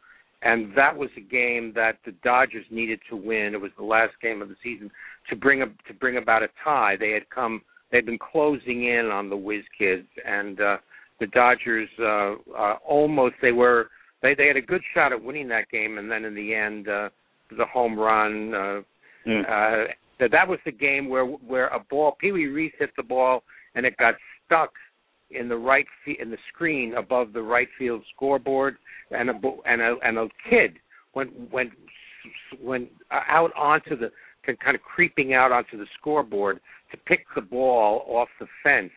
and 0.41 0.75
that 0.75 0.97
was 0.97 1.11
a 1.19 1.21
game 1.21 1.73
that 1.75 1.99
the 2.07 2.13
Dodgers 2.25 2.65
needed 2.71 2.99
to 3.11 3.17
win. 3.17 3.53
It 3.53 3.61
was 3.61 3.73
the 3.77 3.85
last 3.85 4.15
game 4.23 4.41
of 4.41 4.49
the 4.49 4.57
season 4.63 4.91
to 5.29 5.37
bring 5.37 5.61
a, 5.61 5.67
to 5.67 5.95
bring 6.01 6.17
about 6.17 6.43
a 6.43 6.49
tie. 6.65 6.97
They 6.99 7.11
had 7.11 7.29
come. 7.29 7.61
They'd 7.93 8.07
been 8.07 8.19
closing 8.19 8.87
in 8.87 9.11
on 9.13 9.29
the 9.29 9.37
Whiz 9.37 9.65
Kids, 9.77 10.09
and 10.27 10.59
uh, 10.63 10.77
the 11.21 11.27
Dodgers 11.27 11.91
uh, 12.01 12.37
uh, 12.57 12.77
almost 12.89 13.35
they 13.43 13.53
were 13.53 13.91
they 14.23 14.35
they 14.35 14.47
had 14.47 14.57
a 14.57 14.63
good 14.63 14.83
shot 14.95 15.13
at 15.13 15.23
winning 15.23 15.49
that 15.49 15.69
game, 15.71 15.99
and 15.99 16.11
then 16.11 16.25
in 16.25 16.35
the 16.35 16.55
end, 16.55 16.89
uh, 16.89 17.11
the 17.57 17.67
home 17.67 17.99
run. 17.99 18.55
Uh, 18.55 18.81
Mm. 19.27 19.41
uh, 19.41 19.91
that 20.21 20.31
that 20.33 20.47
was 20.47 20.59
the 20.67 20.71
game 20.71 21.09
where 21.09 21.25
where 21.25 21.69
a 21.69 21.79
ball 21.79 22.13
Pee 22.21 22.31
Wee 22.31 22.47
Reese 22.47 22.75
hit 22.79 22.91
the 22.95 23.03
ball 23.03 23.43
and 23.75 23.87
it 23.87 23.97
got 23.97 24.15
stuck 24.45 24.71
in 25.31 25.49
the 25.49 25.57
right 25.57 25.87
in 26.21 26.31
the 26.31 26.37
screen 26.53 26.93
above 26.95 27.33
the 27.33 27.41
right 27.43 27.69
field 27.79 28.03
scoreboard, 28.15 28.77
and 29.11 29.31
a 29.31 29.35
and 29.65 29.81
a 29.81 29.97
and 30.03 30.19
a 30.19 30.29
kid 30.51 30.75
went 31.15 31.31
went 31.51 31.71
went 32.61 32.91
out 33.11 33.51
onto 33.57 33.97
the 33.97 34.11
kind 34.63 34.75
of 34.75 34.83
creeping 34.83 35.33
out 35.33 35.53
onto 35.53 35.79
the 35.79 35.87
scoreboard 35.99 36.61
to 36.91 36.97
pick 36.99 37.25
the 37.35 37.41
ball 37.41 38.05
off 38.07 38.29
the 38.39 38.47
fence 38.63 38.93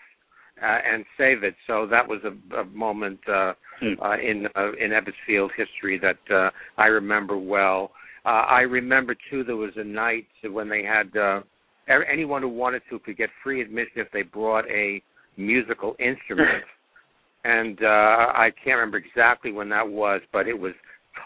uh, 0.62 0.80
and 0.92 1.06
save 1.18 1.44
it. 1.44 1.56
So 1.68 1.88
that 1.88 2.06
was 2.06 2.20
a, 2.26 2.58
a 2.58 2.66
moment 2.66 3.20
uh, 3.30 3.54
Hmm. 3.80 3.94
uh, 4.02 4.18
in 4.18 4.48
uh, 4.56 4.72
in 4.74 4.90
Ebbets 4.92 5.14
Field 5.28 5.52
history 5.56 6.00
that 6.00 6.18
uh, 6.36 6.50
I 6.78 6.88
remember 6.88 7.38
well. 7.38 7.92
Uh, 8.28 8.44
I 8.50 8.62
remember 8.62 9.16
too 9.32 9.46
there 9.46 9.56
was 9.56 9.72
a 9.78 9.84
night 9.86 10.28
when 10.52 10.68
they 10.68 10.84
had 10.84 11.16
uh, 11.18 11.40
anyone 12.12 12.42
who 12.42 12.50
wanted 12.50 12.82
to 12.90 13.00
could 13.00 13.16
get 13.16 13.30
free 13.42 13.62
admission 13.62 13.94
if 13.96 14.12
they 14.12 14.24
brought 14.24 14.66
a 14.70 15.02
musical 15.38 15.96
instruments. 15.98 16.68
and 17.46 17.80
uh 17.82 17.86
I 18.36 18.50
can't 18.62 18.76
remember 18.76 18.98
exactly 18.98 19.54
when 19.54 19.70
that 19.70 19.88
was, 19.88 20.20
but 20.34 20.46
it 20.46 20.60
was 20.60 20.74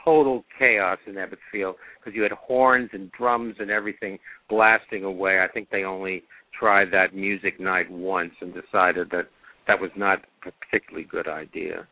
total 0.06 0.46
chaos 0.60 1.00
in 1.08 1.16
Ebbets 1.16 1.38
Field 1.52 1.76
because 2.00 2.16
you 2.16 2.22
had 2.22 2.32
horns 2.34 2.92
and 2.94 3.12
drums 3.14 3.56
and 3.60 3.72
everything 3.72 4.20
blasting 4.48 5.04
away. 5.04 5.40
I 5.40 5.52
think 5.52 5.70
they 5.72 5.84
only 5.84 6.22
tried 6.58 6.90
that 6.92 7.16
music 7.16 7.60
night 7.60 7.90
once 7.90 8.34
and 8.42 8.54
decided 8.54 9.10
that 9.10 9.28
that 9.68 9.80
was 9.80 9.90
not 9.96 10.20
a 10.46 10.52
particularly 10.52 11.08
good 11.10 11.28
idea. 11.28 11.88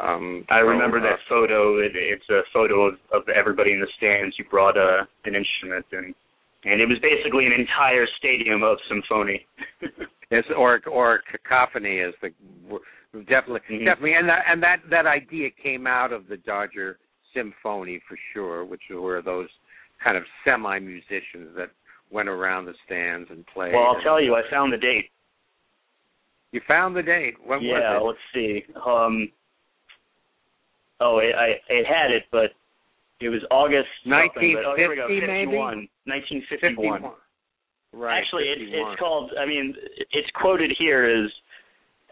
Um, 0.00 0.44
I 0.48 0.58
remember 0.58 0.98
uh, 0.98 1.02
that 1.02 1.18
photo. 1.28 1.78
It, 1.78 1.92
it's 1.94 2.28
a 2.30 2.40
photo 2.52 2.88
of, 2.88 2.94
of 3.12 3.22
everybody 3.28 3.72
in 3.72 3.80
the 3.80 3.88
stands 3.96 4.34
who 4.38 4.44
brought 4.44 4.76
a, 4.76 5.06
an 5.24 5.34
instrument, 5.34 5.86
and 5.92 6.14
and 6.64 6.80
it 6.80 6.86
was 6.86 6.98
basically 7.02 7.46
an 7.46 7.52
entire 7.52 8.06
stadium 8.18 8.62
of 8.62 8.78
symphony. 8.88 9.46
Yes, 10.32 10.44
or 10.56 10.80
or 10.90 11.20
cacophony 11.30 11.98
is 11.98 12.14
the 12.22 12.30
definitely 13.28 13.60
Mhm. 13.68 13.84
definitely, 13.84 14.14
and 14.14 14.26
that 14.30 14.44
and 14.48 14.62
that 14.62 14.78
that 14.88 15.04
idea 15.06 15.50
came 15.50 15.86
out 15.86 16.10
of 16.10 16.26
the 16.26 16.38
Dodger 16.38 16.98
Symphony 17.34 18.00
for 18.08 18.16
sure, 18.32 18.64
which 18.64 18.80
were 18.88 19.20
those 19.20 19.50
kind 20.02 20.16
of 20.16 20.24
semi 20.42 20.78
musicians 20.78 21.54
that 21.54 21.68
went 22.10 22.30
around 22.30 22.64
the 22.64 22.72
stands 22.86 23.28
and 23.30 23.46
played. 23.48 23.74
well, 23.74 23.84
I'll 23.94 24.00
tell 24.00 24.22
you, 24.22 24.34
I 24.34 24.40
found 24.50 24.72
the 24.72 24.78
date. 24.78 25.10
You 26.52 26.62
found 26.66 26.96
the 26.96 27.02
date. 27.02 27.34
When 27.44 27.60
yeah, 27.60 27.98
was 27.98 28.16
let's 28.16 28.32
see. 28.32 28.64
Um, 28.86 29.30
oh, 31.02 31.18
it, 31.18 31.34
I 31.34 31.58
it 31.68 31.86
had 31.86 32.10
it, 32.10 32.24
but 32.30 32.54
it 33.20 33.28
was 33.28 33.42
August. 33.50 33.90
oh, 34.06 34.74
we 34.88 34.96
go. 34.96 35.10
1950 35.10 35.26
maybe? 35.26 35.58
51, 35.58 37.02
1951. 37.02 37.12
Right. 37.92 38.18
Actually, 38.18 38.48
it's 38.48 38.72
51. 38.72 38.92
it's 38.92 38.98
called. 38.98 39.30
I 39.38 39.44
mean, 39.44 39.74
it's 39.98 40.30
quoted 40.40 40.70
here 40.78 41.04
as 41.04 41.30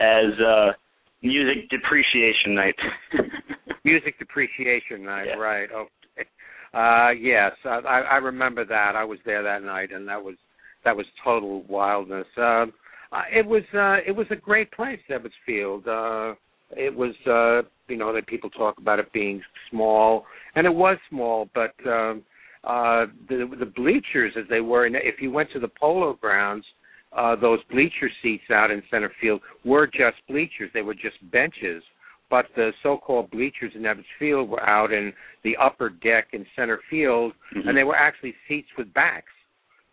as 0.00 0.32
uh, 0.40 0.72
music 1.22 1.70
depreciation 1.70 2.54
night. 2.54 2.76
Music 3.84 4.18
Depreciation 4.18 5.04
Night. 5.04 5.26
Yeah. 5.28 5.34
Right. 5.34 5.68
Okay. 5.72 6.28
Uh, 6.72 7.10
yes, 7.18 7.52
I, 7.64 8.02
I 8.12 8.16
remember 8.16 8.64
that. 8.64 8.92
I 8.94 9.04
was 9.04 9.18
there 9.24 9.42
that 9.42 9.62
night, 9.62 9.90
and 9.92 10.06
that 10.08 10.22
was 10.22 10.36
that 10.84 10.96
was 10.96 11.06
total 11.24 11.62
wildness. 11.64 12.26
Uh, 12.36 12.66
uh, 13.12 13.22
it 13.32 13.44
was 13.44 13.62
uh, 13.74 13.96
it 14.06 14.14
was 14.14 14.26
a 14.30 14.36
great 14.36 14.70
place, 14.72 15.00
Ebbets 15.10 15.30
Field. 15.44 15.86
Uh, 15.88 16.34
it 16.72 16.94
was 16.94 17.14
uh, 17.26 17.68
you 17.90 17.96
know 17.96 18.12
that 18.12 18.26
people 18.26 18.50
talk 18.50 18.78
about 18.78 18.98
it 18.98 19.12
being 19.12 19.42
small, 19.70 20.24
and 20.54 20.66
it 20.66 20.74
was 20.74 20.96
small, 21.08 21.48
but 21.54 21.74
um, 21.86 22.22
uh, 22.64 23.06
the 23.28 23.50
the 23.58 23.66
bleachers 23.66 24.32
as 24.38 24.44
they 24.48 24.60
were. 24.60 24.86
And 24.86 24.96
if 24.96 25.20
you 25.20 25.30
went 25.30 25.50
to 25.52 25.60
the 25.60 25.68
Polo 25.68 26.14
Grounds, 26.14 26.64
uh, 27.16 27.36
those 27.36 27.58
bleacher 27.70 28.10
seats 28.22 28.50
out 28.50 28.70
in 28.70 28.82
center 28.90 29.12
field 29.20 29.40
were 29.64 29.86
just 29.86 30.16
bleachers. 30.28 30.70
They 30.72 30.82
were 30.82 30.94
just 30.94 31.16
benches. 31.30 31.82
But 32.30 32.46
the 32.54 32.70
so-called 32.84 33.32
bleachers 33.32 33.72
in 33.74 33.82
Ebbets 33.82 34.04
Field 34.16 34.48
were 34.48 34.62
out 34.62 34.92
in 34.92 35.12
the 35.42 35.56
upper 35.56 35.88
deck 35.88 36.28
in 36.32 36.46
center 36.54 36.78
field, 36.88 37.32
Mhm. 37.52 37.66
and 37.66 37.76
they 37.76 37.82
were 37.82 37.96
actually 37.96 38.36
seats 38.46 38.68
with 38.78 38.94
backs. 38.94 39.32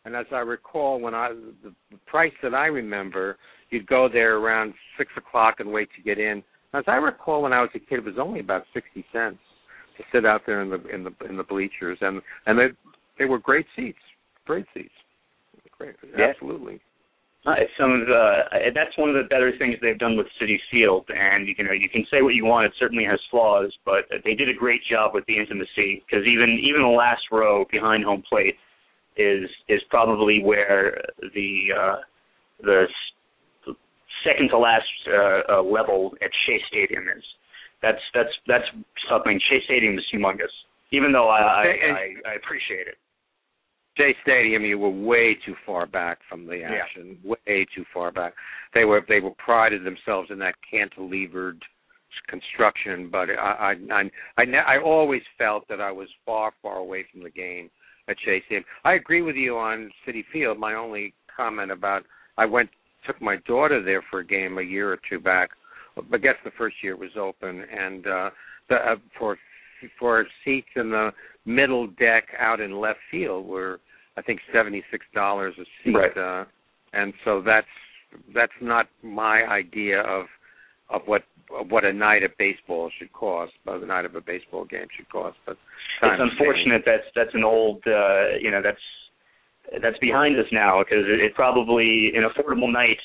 And 0.06 0.16
as 0.16 0.27
I 0.32 0.39
recall, 0.39 1.00
when 1.00 1.16
I 1.16 1.30
the, 1.63 1.74
the 1.92 1.98
price 2.06 2.34
that 2.44 2.54
I 2.54 2.68
remember, 2.68 3.38
you'd 3.72 3.88
go 3.88 4.08
there 4.08 4.38
around 4.38 4.75
six 4.98 5.12
o'clock 5.18 5.60
and 5.60 5.72
wait 5.72 5.89
to 5.96 6.01
get 6.01 6.20
in. 6.20 6.44
As 6.74 6.84
I 6.88 6.96
recall, 6.96 7.42
when 7.44 7.54
I 7.54 7.62
was 7.62 7.70
a 7.76 7.80
kid, 7.80 8.00
it 8.00 8.06
was 8.06 8.16
only 8.20 8.40
about 8.40 8.64
sixty 8.74 9.06
cents 9.14 9.40
to 9.98 10.04
sit 10.12 10.26
out 10.26 10.42
there 10.46 10.62
in 10.62 10.70
the 10.70 10.82
in 10.94 11.04
the 11.04 11.12
in 11.30 11.38
the 11.38 11.44
bleachers, 11.44 11.98
and 12.02 12.22
and 12.46 12.58
they 12.58 12.68
they 13.18 13.26
were 13.26 13.40
great 13.40 13.66
seats, 13.76 14.00
great 14.46 14.66
seats, 14.74 14.94
great, 15.78 15.96
Yeah. 16.18 16.26
absolutely. 16.26 16.80
Uh, 17.46 17.56
it's 17.58 17.72
some 17.80 17.94
of 17.94 18.06
the 18.08 18.44
that's 18.76 18.98
one 18.98 19.10
of 19.10 19.16
the 19.16 19.28
better 19.30 19.54
things 19.58 19.76
they've 19.82 19.98
done 19.98 20.18
with 20.18 20.28
Citi 20.42 20.58
Field, 20.70 21.06
and 21.10 21.48
you 21.48 21.56
know 21.64 21.72
you 21.72 21.88
can 21.88 22.06
say 22.12 22.22
what 22.22 22.36
you 22.36 22.46
want. 22.46 22.66
It 22.66 22.74
certainly 22.78 23.06
has 23.06 23.20
flaws, 23.32 23.74
but 23.86 24.06
they 24.26 24.34
did 24.34 24.50
a 24.50 24.54
great 24.54 24.82
job 24.90 25.14
with 25.14 25.26
the 25.28 25.38
intimacy 25.38 26.04
because 26.06 26.26
even 26.28 26.60
even 26.62 26.82
the 26.82 26.88
last 26.88 27.24
row 27.32 27.66
behind 27.72 28.04
home 28.04 28.24
plate 28.28 28.56
is 29.16 29.50
is 29.70 29.82
probably 29.90 30.44
where 30.44 31.02
the 31.34 31.68
uh, 31.80 31.96
the 32.64 32.86
second 34.28 34.50
to 34.50 34.58
last 34.58 34.84
uh, 35.08 35.42
uh, 35.60 35.62
level 35.64 36.12
at 36.22 36.30
Shea 36.46 36.60
Stadium 36.68 37.06
is. 37.16 37.24
That's 37.82 38.02
that's 38.14 38.34
that's 38.48 38.66
something. 39.10 39.40
Shea 39.50 39.62
Stadium 39.66 39.98
is 39.98 40.06
humongous, 40.14 40.54
even 40.92 41.12
though 41.12 41.30
I 41.30 41.40
I, 41.40 41.64
I, 41.64 42.32
I 42.32 42.34
appreciate 42.36 42.88
it. 42.88 42.98
Shea 43.98 44.16
Stadium, 44.24 44.64
you 44.64 44.78
were 44.78 44.90
way 44.90 45.36
too 45.46 45.56
far 45.66 45.86
back 45.86 46.20
from 46.30 46.46
the 46.48 46.58
Yeah. 46.58 46.72
action. 46.72 47.18
Way 47.24 47.66
too 47.76 47.86
far 47.94 48.12
back. 48.12 48.34
They 48.74 48.86
were 48.86 49.02
they 49.08 49.20
were 49.20 49.32
prided 49.38 49.84
themselves 49.84 50.30
in 50.32 50.40
that 50.40 50.56
cantilevered 50.72 51.60
construction, 52.28 53.10
but 53.12 53.30
I 53.30 53.76
I 53.92 53.94
I 53.94 54.04
I, 54.38 54.46
ne- 54.46 54.58
I 54.68 54.80
always 54.80 55.22
felt 55.38 55.68
that 55.70 55.82
I 55.82 55.92
was 55.92 56.08
far 56.26 56.52
far 56.62 56.78
away 56.78 57.06
from 57.12 57.24
the 57.24 57.30
game 57.30 57.70
at 58.08 58.18
Shea 58.24 58.42
Stadium. 58.46 58.66
I 58.86 58.94
agree 58.94 59.22
with 59.22 59.36
you 59.36 59.58
on 59.58 59.92
Citi 60.08 60.24
Field. 60.32 60.58
My 60.60 60.74
only 60.74 61.14
comment 61.36 61.72
about 61.72 62.04
I 62.38 62.46
went 62.46 62.70
took 63.08 63.22
my 63.22 63.38
daughter 63.48 63.82
there 63.84 64.04
for 64.12 64.20
a 64.20 64.26
game 64.26 64.58
a 64.58 64.62
year 64.62 64.92
or 64.92 65.00
two 65.10 65.20
back. 65.20 65.50
I 66.14 66.18
guess 66.18 66.36
the 66.44 66.52
first 66.58 66.76
year 66.84 66.94
it 66.94 67.00
was 67.00 67.18
open, 67.20 67.64
and 67.72 68.06
uh, 68.06 68.30
the 68.70 68.76
uh, 68.76 68.96
for 69.18 69.38
for 70.00 70.26
seats 70.44 70.68
in 70.76 70.90
the 70.92 71.10
middle 71.46 71.88
deck 71.88 72.26
out 72.40 72.60
in 72.60 72.80
left 72.80 73.00
field 73.10 73.48
were 73.48 73.80
I 74.18 74.22
think 74.22 74.40
seventy 74.54 74.84
six 74.92 75.06
dollars 75.16 75.56
a 75.60 75.64
seat, 75.84 75.96
Right. 75.96 76.18
uh, 76.18 76.46
and 76.94 77.14
so 77.26 77.42
that's 77.44 77.66
that's 78.34 78.52
not 78.62 78.88
my 79.02 79.44
idea 79.50 80.02
of 80.02 80.26
of 80.90 81.02
what 81.06 81.24
of 81.60 81.72
what 81.72 81.84
a 81.86 81.94
night 81.94 82.24
of 82.24 82.32
baseball 82.38 82.92
should 83.00 83.12
cost, 83.14 83.54
what 83.64 83.82
a 83.82 83.86
night 83.86 84.06
of 84.06 84.16
a 84.16 84.22
baseball 84.22 84.66
game 84.66 84.88
should 84.96 85.10
cost. 85.10 85.38
But 85.46 85.58
it's 86.04 86.22
unfortunate 86.22 86.84
that's 86.86 87.08
that's 87.16 87.34
an 87.34 87.44
old 87.44 87.82
uh 87.88 88.38
you 88.42 88.52
know 88.52 88.62
that's 88.64 88.78
that's 89.82 89.98
behind 90.00 90.38
us 90.40 90.46
now 90.52 90.82
because 90.84 91.06
it, 91.06 91.20
it 91.20 91.34
probably 91.36 92.12
an 92.16 92.24
affordable 92.24 92.72
night 92.72 92.98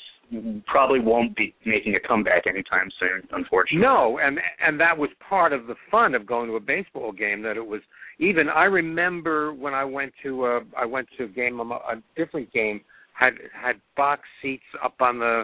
probably 0.65 0.99
won't 0.99 1.35
be 1.35 1.53
making 1.65 1.95
a 1.95 1.99
comeback 1.99 2.47
anytime 2.47 2.89
soon 2.99 3.21
unfortunately 3.33 3.85
No, 3.85 4.19
and 4.19 4.39
and 4.65 4.79
that 4.79 4.97
was 4.97 5.09
part 5.29 5.53
of 5.53 5.67
the 5.67 5.75
fun 5.91 6.15
of 6.15 6.25
going 6.25 6.47
to 6.49 6.55
a 6.55 6.59
baseball 6.59 7.11
game. 7.11 7.41
That 7.43 7.57
it 7.57 7.65
was 7.65 7.81
even. 8.19 8.49
I 8.49 8.63
remember 8.63 9.53
when 9.53 9.73
I 9.73 9.83
went 9.83 10.13
to 10.23 10.45
a 10.45 10.61
I 10.77 10.85
went 10.85 11.07
to 11.17 11.25
a 11.25 11.27
game 11.27 11.59
a, 11.59 11.63
a 11.63 12.01
different 12.15 12.51
game 12.51 12.81
had 13.13 13.33
had 13.53 13.75
box 13.95 14.21
seats 14.41 14.63
up 14.83 14.95
on 15.01 15.19
the 15.19 15.43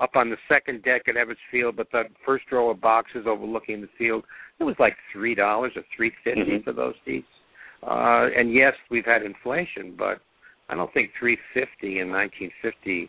up 0.00 0.10
on 0.14 0.28
the 0.28 0.36
second 0.48 0.82
deck 0.82 1.02
at 1.08 1.14
Ebbets 1.14 1.36
Field, 1.50 1.76
but 1.76 1.90
the 1.90 2.02
first 2.24 2.44
row 2.52 2.70
of 2.70 2.80
boxes 2.80 3.24
overlooking 3.26 3.80
the 3.80 3.88
field. 3.96 4.24
It 4.58 4.64
was 4.64 4.76
like 4.78 4.96
three 5.12 5.34
dollars 5.34 5.72
or 5.76 5.82
three 5.96 6.12
Mhm. 6.26 6.64
for 6.64 6.72
those 6.72 6.94
seats. 7.04 7.26
Uh, 7.82 8.28
and 8.36 8.52
yes, 8.52 8.74
we've 8.90 9.06
had 9.06 9.22
inflation, 9.22 9.94
but 9.96 10.20
I 10.68 10.74
don't 10.74 10.92
think 10.92 11.10
three 11.18 11.38
fifty 11.54 12.00
in 12.00 12.10
nineteen 12.10 12.50
fifty 12.62 13.08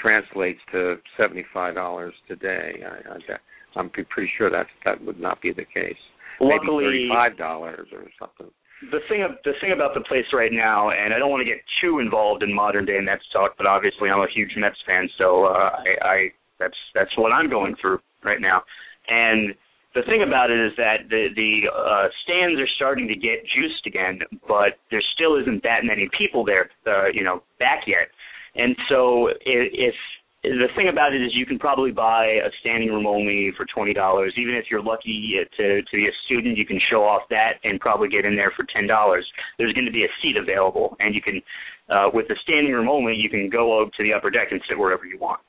translates 0.00 0.60
to 0.72 0.96
seventy 1.16 1.44
five 1.52 1.74
dollars 1.74 2.14
today. 2.28 2.82
I, 2.84 3.14
I, 3.14 3.78
I'm 3.78 3.90
pretty 3.90 4.30
sure 4.36 4.50
that 4.50 4.66
that 4.84 5.04
would 5.04 5.20
not 5.20 5.40
be 5.40 5.52
the 5.52 5.64
case. 5.64 5.96
luckily 6.40 6.84
Maybe 6.84 7.08
thirty 7.08 7.08
five 7.08 7.38
dollars 7.38 7.88
or 7.92 8.04
something. 8.18 8.52
the 8.92 9.00
thing 9.08 9.26
the 9.44 9.52
thing 9.60 9.72
about 9.72 9.94
the 9.94 10.00
place 10.02 10.24
right 10.32 10.52
now, 10.52 10.90
and 10.90 11.12
I 11.14 11.18
don't 11.18 11.30
want 11.30 11.40
to 11.42 11.50
get 11.50 11.60
too 11.82 11.98
involved 11.98 12.42
in 12.42 12.52
modern 12.54 12.84
day 12.86 12.98
Mets 13.00 13.22
talk, 13.32 13.52
but 13.56 13.66
obviously 13.66 14.10
I'm 14.10 14.20
a 14.20 14.26
huge 14.34 14.52
Mets 14.56 14.78
fan, 14.86 15.08
so 15.18 15.44
uh, 15.44 15.70
I, 16.02 16.06
I 16.06 16.16
that's 16.58 16.76
that's 16.94 17.16
what 17.16 17.32
I'm 17.32 17.48
going 17.50 17.74
through 17.80 17.98
right 18.24 18.40
now. 18.40 18.62
And 19.08 19.54
the 19.94 20.02
thing 20.02 20.22
about 20.26 20.50
it 20.50 20.60
is 20.60 20.72
that 20.76 21.08
the 21.08 21.28
the 21.34 21.66
uh, 21.70 22.08
stands 22.24 22.60
are 22.60 22.68
starting 22.76 23.08
to 23.08 23.14
get 23.14 23.42
juiced 23.54 23.86
again, 23.86 24.20
but 24.46 24.78
there 24.90 25.02
still 25.14 25.36
isn't 25.36 25.62
that 25.62 25.84
many 25.84 26.08
people 26.16 26.44
there, 26.44 26.70
uh, 26.86 27.08
you 27.12 27.24
know, 27.24 27.42
back 27.58 27.84
yet. 27.86 28.08
And 28.54 28.76
so 28.88 29.28
i- 29.30 29.70
if 29.72 29.94
the 30.42 30.68
thing 30.74 30.88
about 30.88 31.12
it 31.12 31.20
is 31.20 31.34
you 31.34 31.44
can 31.44 31.58
probably 31.58 31.90
buy 31.90 32.24
a 32.24 32.50
standing 32.60 32.88
room 32.88 33.06
only 33.06 33.50
for 33.56 33.66
twenty 33.66 33.92
dollars. 33.92 34.32
Even 34.38 34.54
if 34.54 34.70
you're 34.70 34.82
lucky 34.82 35.34
to 35.56 35.82
to 35.82 35.92
be 35.92 36.06
a 36.06 36.12
student, 36.24 36.56
you 36.56 36.64
can 36.64 36.80
show 36.90 37.04
off 37.04 37.22
that 37.30 37.54
and 37.64 37.80
probably 37.80 38.08
get 38.08 38.24
in 38.24 38.36
there 38.36 38.52
for 38.56 38.64
ten 38.72 38.86
dollars. 38.86 39.26
There's 39.58 39.72
going 39.74 39.86
to 39.86 39.92
be 39.92 40.04
a 40.04 40.12
seat 40.22 40.36
available, 40.36 40.96
and 41.00 41.14
you 41.14 41.20
can, 41.20 41.42
uh, 41.90 42.10
with 42.14 42.28
the 42.28 42.36
standing 42.42 42.72
room 42.72 42.88
only, 42.88 43.14
you 43.14 43.28
can 43.28 43.50
go 43.50 43.82
up 43.82 43.92
to 43.94 44.02
the 44.02 44.12
upper 44.14 44.30
deck 44.30 44.48
and 44.52 44.62
sit 44.68 44.78
wherever 44.78 45.04
you 45.04 45.18
want. 45.18 45.40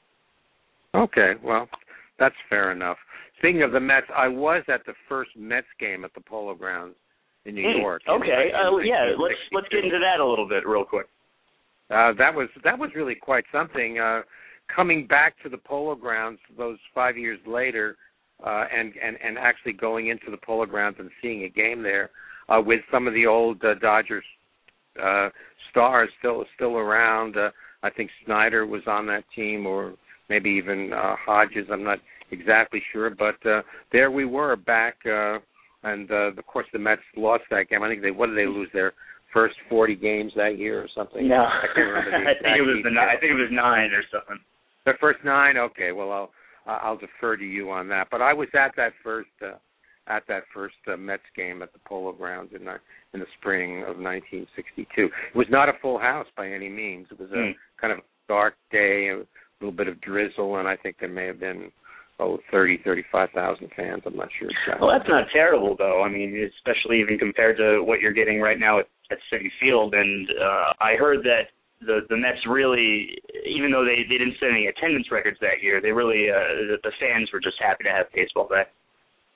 Okay, 0.93 1.33
well, 1.41 1.69
that's 2.19 2.35
fair 2.49 2.71
enough. 2.71 2.97
Speaking 3.41 3.63
of 3.63 3.71
the 3.71 3.79
Mets, 3.79 4.05
I 4.15 4.27
was 4.27 4.63
at 4.67 4.85
the 4.85 4.93
first 5.09 5.31
Mets 5.35 5.65
game 5.79 6.05
at 6.05 6.13
the 6.13 6.21
Polo 6.21 6.53
Grounds 6.53 6.93
in 7.45 7.55
New 7.55 7.63
Hmm, 7.63 7.79
York. 7.79 8.03
Okay, 8.07 8.51
uh, 8.53 8.77
yeah, 8.77 9.13
let's 9.17 9.33
let's 9.51 9.67
get 9.69 9.83
into 9.83 9.97
that 9.97 10.19
a 10.19 10.25
little 10.25 10.47
bit 10.47 10.67
real 10.67 10.85
quick. 10.85 11.07
Uh, 11.89 12.13
that 12.19 12.33
was 12.35 12.49
that 12.63 12.77
was 12.77 12.91
really 12.95 13.15
quite 13.15 13.43
something. 13.51 13.97
Uh, 13.97 14.21
coming 14.73 15.07
back 15.07 15.33
to 15.41 15.49
the 15.49 15.57
Polo 15.57 15.95
Grounds 15.95 16.37
those 16.55 16.77
five 16.93 17.17
years 17.17 17.39
later, 17.47 17.97
uh, 18.45 18.65
and 18.71 18.93
and 19.03 19.17
and 19.23 19.39
actually 19.39 19.73
going 19.73 20.09
into 20.09 20.29
the 20.29 20.37
Polo 20.37 20.67
Grounds 20.67 20.97
and 20.99 21.09
seeing 21.19 21.43
a 21.43 21.49
game 21.49 21.81
there 21.81 22.11
uh, 22.47 22.61
with 22.63 22.81
some 22.91 23.07
of 23.07 23.15
the 23.15 23.25
old 23.25 23.63
uh, 23.63 23.73
Dodgers 23.81 24.23
uh, 25.03 25.29
stars 25.71 26.09
still 26.19 26.45
still 26.53 26.77
around. 26.77 27.37
Uh, 27.37 27.49
I 27.81 27.89
think 27.89 28.11
Snider 28.23 28.67
was 28.67 28.83
on 28.85 29.07
that 29.07 29.23
team, 29.35 29.65
or 29.65 29.95
maybe 30.29 30.51
even 30.51 30.93
uh, 30.93 31.15
Hodges. 31.25 31.65
I'm 31.71 31.83
not 31.83 31.97
exactly 32.31 32.81
sure, 32.91 33.09
but 33.09 33.35
uh, 33.49 33.61
there 33.91 34.11
we 34.11 34.25
were 34.25 34.55
back, 34.55 34.95
uh, 35.05 35.39
and 35.83 36.09
uh, 36.11 36.31
of 36.37 36.45
course 36.45 36.67
the 36.73 36.79
Mets 36.79 37.01
lost 37.15 37.43
that 37.51 37.69
game. 37.69 37.83
I 37.83 37.89
think 37.89 38.01
they 38.01 38.11
what 38.11 38.27
did 38.27 38.37
they 38.37 38.45
lose 38.45 38.69
their 38.73 38.93
first 39.33 39.55
40 39.69 39.95
games 39.95 40.31
that 40.35 40.57
year 40.57 40.81
or 40.81 40.87
something? 40.95 41.27
No, 41.27 41.43
I 41.43 41.65
can't 41.75 41.87
remember. 41.87 42.11
The 42.11 42.17
I 42.29 42.33
think 42.41 42.57
it 42.57 42.61
was 42.61 42.81
the 42.83 42.91
nine. 42.91 43.07
I 43.09 43.19
think 43.19 43.31
it 43.31 43.35
was 43.35 43.49
nine 43.51 43.91
or 43.91 44.03
something. 44.11 44.43
The 44.85 44.93
first 44.99 45.19
nine. 45.23 45.57
Okay, 45.57 45.91
well 45.91 46.11
I'll 46.11 46.31
I'll 46.65 46.97
defer 46.97 47.37
to 47.37 47.45
you 47.45 47.71
on 47.71 47.87
that. 47.89 48.07
But 48.11 48.21
I 48.21 48.33
was 48.33 48.47
at 48.53 48.71
that 48.77 48.93
first. 49.03 49.29
Uh, 49.41 49.57
at 50.07 50.23
that 50.27 50.43
first 50.53 50.75
uh, 50.91 50.97
Mets 50.97 51.21
game 51.35 51.61
at 51.61 51.71
the 51.73 51.79
Polo 51.85 52.11
Grounds 52.11 52.51
in 52.57 52.65
the 52.65 52.75
in 53.13 53.19
the 53.19 53.25
spring 53.39 53.81
of 53.81 53.97
1962. 53.97 55.05
It 55.05 55.11
was 55.35 55.47
not 55.49 55.69
a 55.69 55.73
full 55.81 55.99
house 55.99 56.25
by 56.35 56.47
any 56.47 56.69
means. 56.69 57.07
It 57.11 57.19
was 57.19 57.29
a 57.31 57.35
mm. 57.35 57.53
kind 57.79 57.93
of 57.93 57.99
dark 58.27 58.55
day, 58.71 59.09
a 59.09 59.23
little 59.63 59.75
bit 59.75 59.87
of 59.87 60.01
drizzle, 60.01 60.57
and 60.57 60.67
I 60.67 60.75
think 60.75 60.97
there 60.99 61.09
may 61.09 61.27
have 61.27 61.39
been 61.39 61.71
oh 62.21 62.37
thirty 62.51 62.79
thirty 62.85 63.03
five 63.11 63.29
thousand 63.33 63.69
fans. 63.75 64.03
I'm 64.05 64.15
not 64.15 64.29
sure 64.39 64.49
exactly. 64.49 64.87
Well, 64.87 64.97
that's 64.97 65.09
not 65.09 65.25
terrible 65.33 65.75
though. 65.77 66.03
I 66.03 66.09
mean, 66.09 66.49
especially 66.57 67.01
even 67.01 67.17
compared 67.17 67.57
to 67.57 67.83
what 67.83 67.99
you're 67.99 68.13
getting 68.13 68.39
right 68.39 68.59
now 68.59 68.79
at, 68.79 68.87
at 69.11 69.17
Citi 69.33 69.49
Field. 69.59 69.93
And 69.93 70.29
uh, 70.29 70.73
I 70.79 70.95
heard 70.97 71.19
that 71.23 71.51
the 71.81 72.01
the 72.09 72.15
Mets 72.15 72.39
really, 72.47 73.17
even 73.45 73.71
though 73.71 73.83
they 73.83 74.03
they 74.07 74.17
didn't 74.17 74.35
set 74.39 74.49
any 74.51 74.67
attendance 74.67 75.11
records 75.11 75.37
that 75.41 75.61
year, 75.61 75.81
they 75.81 75.91
really 75.91 76.29
uh, 76.29 76.71
the, 76.71 76.77
the 76.83 76.91
fans 76.99 77.29
were 77.33 77.41
just 77.41 77.57
happy 77.59 77.83
to 77.83 77.91
have 77.91 78.05
baseball 78.13 78.47
back. 78.47 78.67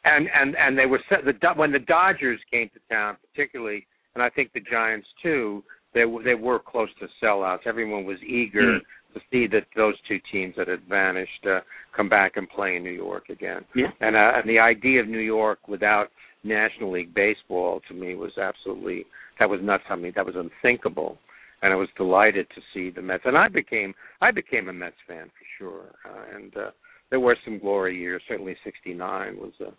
And 0.05 0.29
and 0.33 0.55
and 0.55 0.77
they 0.77 0.85
were 0.85 1.01
set, 1.09 1.25
the 1.25 1.33
when 1.55 1.71
the 1.71 1.79
Dodgers 1.79 2.39
came 2.51 2.69
to 2.69 2.79
town, 2.93 3.17
particularly, 3.33 3.87
and 4.13 4.23
I 4.23 4.29
think 4.29 4.53
the 4.53 4.61
Giants 4.61 5.07
too. 5.21 5.63
They 5.95 6.03
were, 6.03 6.21
they 6.23 6.33
were 6.33 6.59
close 6.59 6.89
to 6.99 7.07
sellouts. 7.23 7.65
Everyone 7.65 8.03
was 8.03 8.17
eager. 8.21 8.63
Mm 8.63 8.79
to 9.15 9.22
see 9.31 9.48
that 9.48 9.65
those 9.75 9.95
two 10.07 10.19
teams 10.31 10.53
that 10.57 10.67
had 10.67 10.84
vanished 10.88 11.45
uh, 11.50 11.62
come 11.95 12.10
back 12.10 12.34
and 12.36 12.48
play 12.50 12.75
in 12.75 12.84
New 12.84 12.91
York 12.91 13.29
again. 13.29 13.62
Yeah. 13.75 13.88
And 14.01 14.15
uh, 14.15 14.34
and 14.36 14.48
the 14.48 14.60
idea 14.60 15.01
of 15.01 15.07
New 15.07 15.19
York 15.19 15.67
without 15.67 16.07
National 16.43 16.91
League 16.91 17.13
baseball 17.15 17.81
to 17.88 17.93
me 17.93 18.15
was 18.15 18.38
absolutely 18.38 19.05
that 19.39 19.50
was 19.50 19.62
not 19.63 19.81
something 19.89 20.12
that 20.15 20.25
was 20.25 20.36
unthinkable. 20.36 21.17
And 21.62 21.74
I 21.74 21.77
was 21.77 21.88
delighted 21.98 22.48
to 22.53 22.62
see 22.74 22.91
the 22.91 23.01
Mets, 23.01 23.24
and 23.25 23.38
I 23.38 23.48
became 23.48 23.95
I 24.22 24.31
became 24.31 24.69
a 24.69 24.74
Mets 24.74 24.95
fan 25.07 25.25
for 25.25 25.45
sure. 25.57 25.86
Uh, 26.05 26.36
and 26.36 26.55
uh, 26.57 26.72
there 27.10 27.19
were 27.19 27.38
some 27.45 27.57
glory 27.57 27.98
years. 27.98 28.22
Certainly, 28.27 28.57
'69 28.63 29.38
was 29.38 29.53
a 29.62 29.72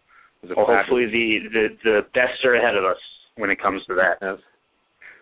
was 0.42 0.50
a. 0.50 0.54
Well, 0.56 0.66
hopefully, 0.66 1.06
the 1.06 1.38
the 1.52 1.68
the 1.84 2.00
best 2.14 2.44
are 2.44 2.54
ahead 2.56 2.76
of 2.76 2.84
us 2.84 2.96
when 3.36 3.50
it 3.50 3.60
comes 3.60 3.82
to 3.86 3.94
that. 3.94 4.18
Yes. 4.20 4.38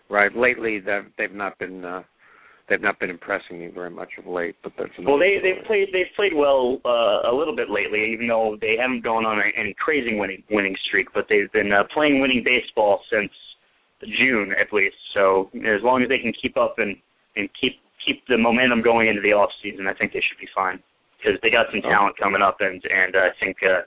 Right. 0.09 0.35
Lately, 0.35 0.79
they've 0.79 1.11
they've 1.19 1.35
not 1.35 1.59
been 1.59 1.85
uh, 1.85 2.03
they've 2.69 2.81
not 2.81 2.99
been 2.99 3.11
impressing 3.11 3.59
me 3.59 3.69
very 3.69 3.91
much 3.91 4.11
of 4.19 4.27
late. 4.27 4.57
But 4.63 4.73
that's 4.79 4.91
well, 5.05 5.19
they 5.19 5.39
they've 5.43 5.65
played 5.67 5.89
they've 5.93 6.13
played 6.17 6.35
well 6.35 6.79
uh, 6.85 7.31
a 7.31 7.35
little 7.35 7.55
bit 7.55 7.71
lately, 7.71 8.13
even 8.13 8.29
though 8.29 8.57
they 8.61 8.77
haven't 8.81 9.05
gone 9.05 9.25
on 9.25 9.39
a, 9.39 9.61
any 9.61 9.75
crazy 9.79 10.19
winning 10.19 10.43
winning 10.51 10.77
streak. 10.89 11.09
But 11.15 11.27
they've 11.29 11.51
been 11.53 11.73
uh, 11.73 11.85
playing 11.93 12.21
winning 12.21 12.45
baseball 12.45 13.01
since 13.11 13.31
June 14.19 14.53
at 14.59 14.73
least. 14.73 14.97
So 15.15 15.51
as 15.65 15.83
long 15.83 16.03
as 16.03 16.09
they 16.09 16.19
can 16.19 16.33
keep 16.41 16.57
up 16.57 16.77
and 16.79 16.97
and 17.37 17.49
keep 17.61 17.81
keep 18.05 18.23
the 18.29 18.39
momentum 18.39 18.83
going 18.83 19.09
into 19.09 19.23
the 19.23 19.33
off 19.33 19.51
season, 19.63 19.87
I 19.87 19.95
think 19.95 20.13
they 20.13 20.21
should 20.21 20.41
be 20.41 20.49
fine 20.55 20.83
because 21.19 21.41
they 21.43 21.51
got 21.51 21.67
some 21.71 21.81
oh. 21.85 21.89
talent 21.89 22.17
coming 22.19 22.43
up, 22.43 22.59
and 22.61 22.83
and 22.85 23.17
uh, 23.17 23.29
I 23.29 23.31
think 23.41 23.57
uh, 23.63 23.83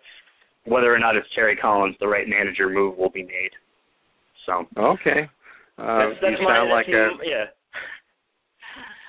whether 0.65 0.93
or 0.93 0.99
not 0.99 1.15
it's 1.15 1.27
Terry 1.33 1.55
Collins, 1.55 1.95
the 1.99 2.07
right 2.07 2.27
manager 2.27 2.69
move 2.69 2.97
will 2.97 3.11
be 3.11 3.23
made. 3.23 3.53
So 4.45 4.65
okay. 4.77 5.29
Uh, 5.77 6.09
that's, 6.09 6.17
that's 6.21 6.41
you 6.41 6.47
my, 6.47 6.55
sound 6.57 6.69
like 6.71 6.87
a 6.87 7.13
yeah. 7.21 7.45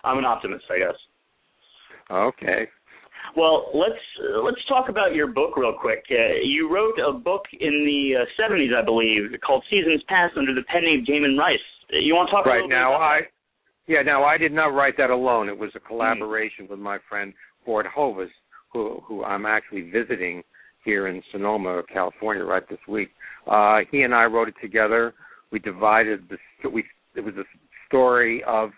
I'm 0.05 0.19
an 0.19 0.25
optimist, 0.25 0.65
I 0.71 0.79
guess. 0.79 0.97
Okay. 2.11 2.69
Well, 3.37 3.71
let's 3.75 4.01
uh, 4.19 4.41
let's 4.43 4.65
talk 4.69 4.89
about 4.89 5.15
your 5.15 5.27
book 5.27 5.57
real 5.57 5.75
quick. 5.79 6.05
Uh, 6.11 6.41
you 6.43 6.73
wrote 6.73 6.99
a 6.99 7.13
book 7.13 7.43
in 7.61 7.85
the 7.85 8.23
uh, 8.23 8.43
70s, 8.43 8.75
I 8.75 8.85
believe, 8.85 9.39
called 9.47 9.65
Seasons 9.71 10.03
Past 10.09 10.37
under 10.37 10.55
the 10.55 10.63
pen 10.63 10.83
name 10.83 11.05
Damon 11.05 11.37
Rice. 11.37 11.59
You 11.91 12.15
want 12.15 12.29
to 12.29 12.37
talk 12.37 12.47
right 12.47 12.69
now? 12.69 12.95
I 12.95 13.21
yeah. 13.87 14.03
Now 14.03 14.25
I 14.25 14.39
did 14.39 14.53
not 14.53 14.69
write 14.69 14.97
that 14.99 15.11
alone. 15.11 15.49
It 15.49 15.59
was 15.59 15.71
a 15.75 15.81
collaboration 15.81 16.67
mm. 16.67 16.71
with 16.71 16.79
my 16.79 16.99
friend 17.09 17.33
Ford 17.65 17.87
Hovis, 17.87 18.31
who 18.73 19.01
who 19.07 19.25
I'm 19.25 19.47
actually 19.47 19.91
visiting 19.91 20.43
here 20.85 21.09
in 21.09 21.23
Sonoma, 21.33 21.83
California, 21.93 22.45
right 22.45 22.67
this 22.69 22.79
week. 22.89 23.11
Uh, 23.47 23.81
he 23.91 24.03
and 24.03 24.15
I 24.15 24.25
wrote 24.25 24.49
it 24.49 24.55
together. 24.61 25.15
We 25.51 25.59
divided 25.59 26.29
the 26.29 26.69
we. 26.69 26.85
It 27.15 27.21
was 27.21 27.35
a 27.37 27.45
story 27.87 28.43
of 28.47 28.71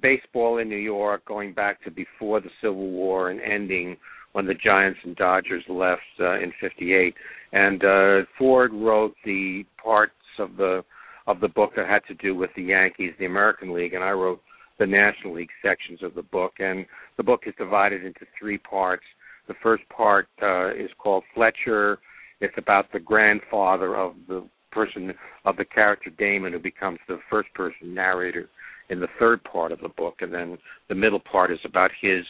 baseball 0.00 0.58
in 0.58 0.68
New 0.68 0.76
York 0.76 1.24
going 1.24 1.52
back 1.52 1.82
to 1.84 1.90
before 1.90 2.40
the 2.40 2.50
Civil 2.60 2.90
War 2.90 3.30
and 3.30 3.40
ending 3.40 3.96
when 4.32 4.46
the 4.46 4.54
Giants 4.54 4.98
and 5.04 5.14
Dodgers 5.16 5.64
left 5.68 6.00
uh, 6.20 6.38
in 6.38 6.52
'58. 6.60 7.14
And 7.52 7.84
uh, 7.84 8.26
Ford 8.38 8.72
wrote 8.72 9.14
the 9.24 9.64
parts 9.82 10.12
of 10.38 10.56
the 10.56 10.84
of 11.26 11.40
the 11.40 11.48
book 11.48 11.70
that 11.76 11.88
had 11.88 12.02
to 12.08 12.14
do 12.14 12.34
with 12.34 12.50
the 12.56 12.62
Yankees, 12.62 13.12
the 13.18 13.26
American 13.26 13.72
League, 13.72 13.94
and 13.94 14.02
I 14.02 14.10
wrote 14.10 14.40
the 14.78 14.86
National 14.86 15.34
League 15.34 15.50
sections 15.62 16.02
of 16.02 16.14
the 16.14 16.22
book. 16.22 16.54
And 16.58 16.84
the 17.16 17.22
book 17.22 17.42
is 17.46 17.54
divided 17.58 18.04
into 18.04 18.26
three 18.38 18.58
parts. 18.58 19.04
The 19.46 19.54
first 19.62 19.84
part 19.88 20.28
uh, 20.42 20.70
is 20.70 20.90
called 20.98 21.24
Fletcher. 21.34 21.98
It's 22.40 22.54
about 22.56 22.90
the 22.92 22.98
grandfather 22.98 23.96
of 23.96 24.14
the 24.26 24.44
person 24.72 25.12
of 25.44 25.56
the 25.56 25.64
character 25.64 26.10
Damon, 26.10 26.52
who 26.52 26.58
becomes 26.58 26.98
the 27.06 27.18
first 27.30 27.52
person 27.54 27.94
narrator 27.94 28.48
in 28.90 29.00
the 29.00 29.08
third 29.18 29.42
part 29.44 29.72
of 29.72 29.80
the 29.80 29.88
book, 29.88 30.16
and 30.20 30.32
then 30.32 30.58
the 30.88 30.94
middle 30.94 31.20
part 31.20 31.50
is 31.50 31.60
about 31.64 31.90
his 32.00 32.24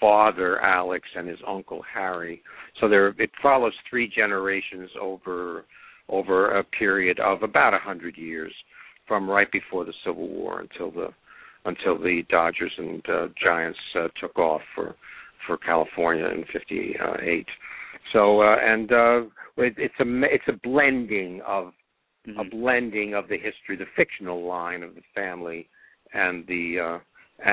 father 0.00 0.60
Alex 0.60 1.08
and 1.16 1.28
his 1.28 1.38
uncle 1.46 1.82
Harry. 1.92 2.42
So 2.80 2.88
there 2.88 3.08
it 3.08 3.30
follows 3.42 3.72
three 3.88 4.08
generations 4.08 4.90
over 5.00 5.64
over 6.08 6.58
a 6.58 6.64
period 6.64 7.20
of 7.20 7.42
about 7.42 7.74
a 7.74 7.78
hundred 7.78 8.16
years, 8.16 8.52
from 9.06 9.28
right 9.28 9.50
before 9.50 9.84
the 9.84 9.92
Civil 10.04 10.28
War 10.28 10.60
until 10.60 10.90
the 10.90 11.08
until 11.64 11.98
the 11.98 12.22
Dodgers 12.30 12.72
and 12.78 13.02
uh, 13.08 13.26
Giants 13.42 13.78
uh, 13.96 14.08
took 14.20 14.38
off 14.38 14.62
for 14.74 14.94
for 15.46 15.56
California 15.56 16.26
in 16.26 16.44
'58. 16.52 17.46
So 18.12 18.42
uh, 18.42 18.56
and 18.60 18.92
uh, 18.92 19.20
it, 19.56 19.74
it's 19.76 19.94
a 20.00 20.04
it's 20.32 20.44
a 20.48 20.58
blending 20.62 21.40
of 21.46 21.72
mm-hmm. 22.26 22.38
a 22.38 22.44
blending 22.44 23.14
of 23.14 23.28
the 23.28 23.36
history, 23.36 23.76
the 23.76 23.86
fictional 23.96 24.46
line 24.46 24.82
of 24.82 24.94
the 24.94 25.02
family 25.14 25.68
and 26.14 26.46
the 26.46 26.78
uh, 26.80 26.98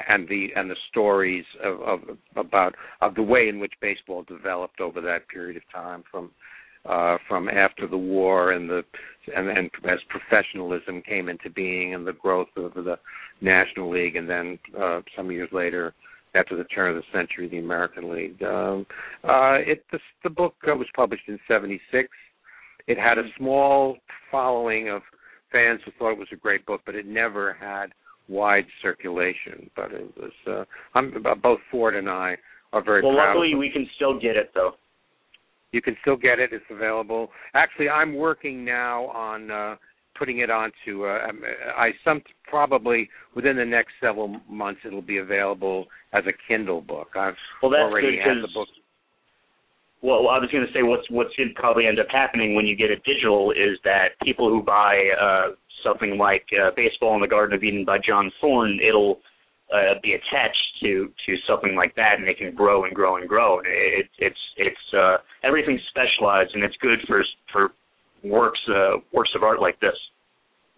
and 0.07 0.27
the 0.27 0.47
and 0.55 0.69
the 0.69 0.75
stories 0.89 1.45
of, 1.63 1.81
of 1.81 1.99
about 2.35 2.75
of 3.01 3.15
the 3.15 3.23
way 3.23 3.47
in 3.47 3.59
which 3.59 3.73
baseball 3.81 4.23
developed 4.23 4.81
over 4.81 5.01
that 5.01 5.27
period 5.29 5.57
of 5.57 5.63
time 5.71 6.03
from 6.11 6.31
uh, 6.85 7.17
from 7.27 7.49
after 7.49 7.87
the 7.87 7.97
war 7.97 8.51
and 8.51 8.69
the 8.69 8.83
and, 9.35 9.49
and 9.49 9.69
as 9.85 9.99
professionalism 10.09 11.01
came 11.01 11.29
into 11.29 11.49
being 11.49 11.93
and 11.93 12.05
the 12.05 12.13
growth 12.13 12.47
of 12.55 12.73
the 12.73 12.97
National 13.41 13.91
League 13.91 14.15
and 14.15 14.29
then 14.29 14.59
uh, 14.79 15.01
some 15.15 15.31
years 15.31 15.49
later 15.51 15.93
after 16.35 16.57
the 16.57 16.63
turn 16.65 16.95
of 16.95 17.01
the 17.01 17.17
century 17.17 17.47
the 17.47 17.57
American 17.57 18.13
League. 18.13 18.41
Um, 18.43 18.85
uh, 19.23 19.57
it 19.65 19.83
the, 19.91 19.99
the 20.23 20.29
book 20.29 20.55
uh, 20.67 20.75
was 20.75 20.87
published 20.95 21.27
in 21.27 21.39
'76. 21.47 22.09
It 22.87 22.97
had 22.97 23.17
a 23.17 23.23
small 23.37 23.97
following 24.31 24.89
of 24.89 25.01
fans 25.51 25.79
who 25.85 25.91
thought 25.97 26.11
it 26.11 26.19
was 26.19 26.27
a 26.31 26.37
great 26.37 26.65
book, 26.65 26.81
but 26.85 26.95
it 26.95 27.07
never 27.07 27.53
had 27.53 27.87
wide 28.27 28.65
circulation. 28.81 29.69
But 29.75 29.91
it 29.91 30.13
was 30.17 30.31
uh, 30.47 30.63
I'm 30.93 31.13
both 31.41 31.59
Ford 31.71 31.95
and 31.95 32.09
I 32.09 32.35
are 32.73 32.83
very 32.83 33.01
well. 33.01 33.13
proud. 33.13 33.29
luckily, 33.29 33.55
we 33.55 33.69
can 33.69 33.87
still 33.95 34.19
get 34.19 34.35
it 34.35 34.51
though. 34.53 34.73
You 35.71 35.81
can 35.81 35.97
still 36.01 36.15
get 36.15 36.39
it. 36.39 36.51
It's 36.53 36.65
available. 36.69 37.29
Actually, 37.53 37.89
I'm 37.89 38.15
working 38.15 38.63
now 38.63 39.07
on 39.07 39.51
uh, 39.51 39.75
putting 40.17 40.39
it 40.39 40.49
onto. 40.49 41.05
Uh, 41.05 41.27
um, 41.29 41.41
I 41.77 41.89
some 42.03 42.21
probably 42.49 43.09
within 43.35 43.57
the 43.57 43.65
next 43.65 43.91
several 44.01 44.39
months 44.49 44.81
it'll 44.85 45.01
be 45.01 45.17
available 45.17 45.85
as 46.13 46.23
a 46.27 46.33
Kindle 46.47 46.81
book. 46.81 47.09
I've 47.15 47.35
well, 47.61 47.71
that's 47.71 47.81
already 47.81 48.17
good 48.17 48.19
had 48.19 48.43
the 48.43 48.49
book. 48.53 48.67
Well, 50.01 50.29
I 50.29 50.37
was 50.37 50.49
going 50.51 50.65
to 50.65 50.71
say 50.71 50.83
what's 50.83 51.09
what's 51.09 51.35
going 51.35 51.49
to 51.49 51.55
probably 51.55 51.87
end 51.87 51.99
up 51.99 52.07
happening 52.11 52.55
when 52.55 52.65
you 52.65 52.75
get 52.75 52.91
it 52.91 53.01
digital 53.03 53.51
is 53.51 53.77
that 53.83 54.09
people 54.23 54.49
who 54.49 54.61
buy 54.61 54.95
uh, 55.19 55.55
something 55.85 56.17
like 56.17 56.45
uh, 56.51 56.71
Baseball 56.75 57.15
in 57.15 57.21
the 57.21 57.27
Garden 57.27 57.55
of 57.55 57.63
Eden 57.63 57.85
by 57.85 57.97
John 58.05 58.31
Thorn, 58.41 58.79
it'll 58.81 59.19
uh, 59.73 59.95
be 60.01 60.13
attached 60.13 60.67
to 60.81 61.09
to 61.25 61.35
something 61.47 61.75
like 61.75 61.95
that, 61.95 62.15
and 62.17 62.27
they 62.27 62.33
can 62.33 62.53
grow 62.53 62.85
and 62.85 62.93
grow 62.93 63.17
and 63.17 63.27
grow. 63.27 63.59
And 63.59 63.67
it, 63.67 64.07
it's 64.19 64.43
it's 64.57 64.93
uh, 64.97 65.17
everything's 65.43 65.81
specialized, 65.89 66.51
and 66.53 66.63
it's 66.63 66.75
good 66.81 66.99
for 67.07 67.23
for 67.51 67.69
works 68.23 68.59
uh, 68.69 68.97
works 69.13 69.31
of 69.35 69.43
art 69.43 69.61
like 69.61 69.79
this. 69.79 69.95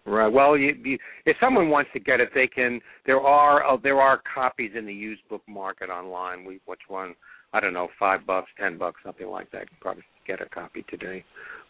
Right. 0.06 0.32
Well, 0.32 0.56
you, 0.56 0.74
you, 0.82 0.98
if 1.26 1.36
someone 1.38 1.68
wants 1.68 1.90
to 1.92 2.00
get 2.00 2.20
it, 2.20 2.30
they 2.34 2.46
can. 2.46 2.80
There 3.04 3.20
are 3.20 3.66
uh, 3.66 3.76
there 3.82 4.00
are 4.00 4.22
copies 4.34 4.72
in 4.74 4.86
the 4.86 4.94
used 4.94 5.22
book 5.28 5.42
market 5.46 5.90
online. 5.90 6.44
We 6.44 6.60
which 6.66 6.80
one? 6.88 7.14
I 7.52 7.60
don't 7.60 7.72
know, 7.72 7.88
five 7.98 8.26
bucks, 8.26 8.50
ten 8.60 8.76
bucks, 8.76 9.00
something 9.04 9.26
like 9.26 9.50
that. 9.52 9.62
You 9.62 9.68
can 9.68 9.76
probably 9.80 10.04
get 10.26 10.42
a 10.42 10.48
copy 10.48 10.84
today, 10.88 11.24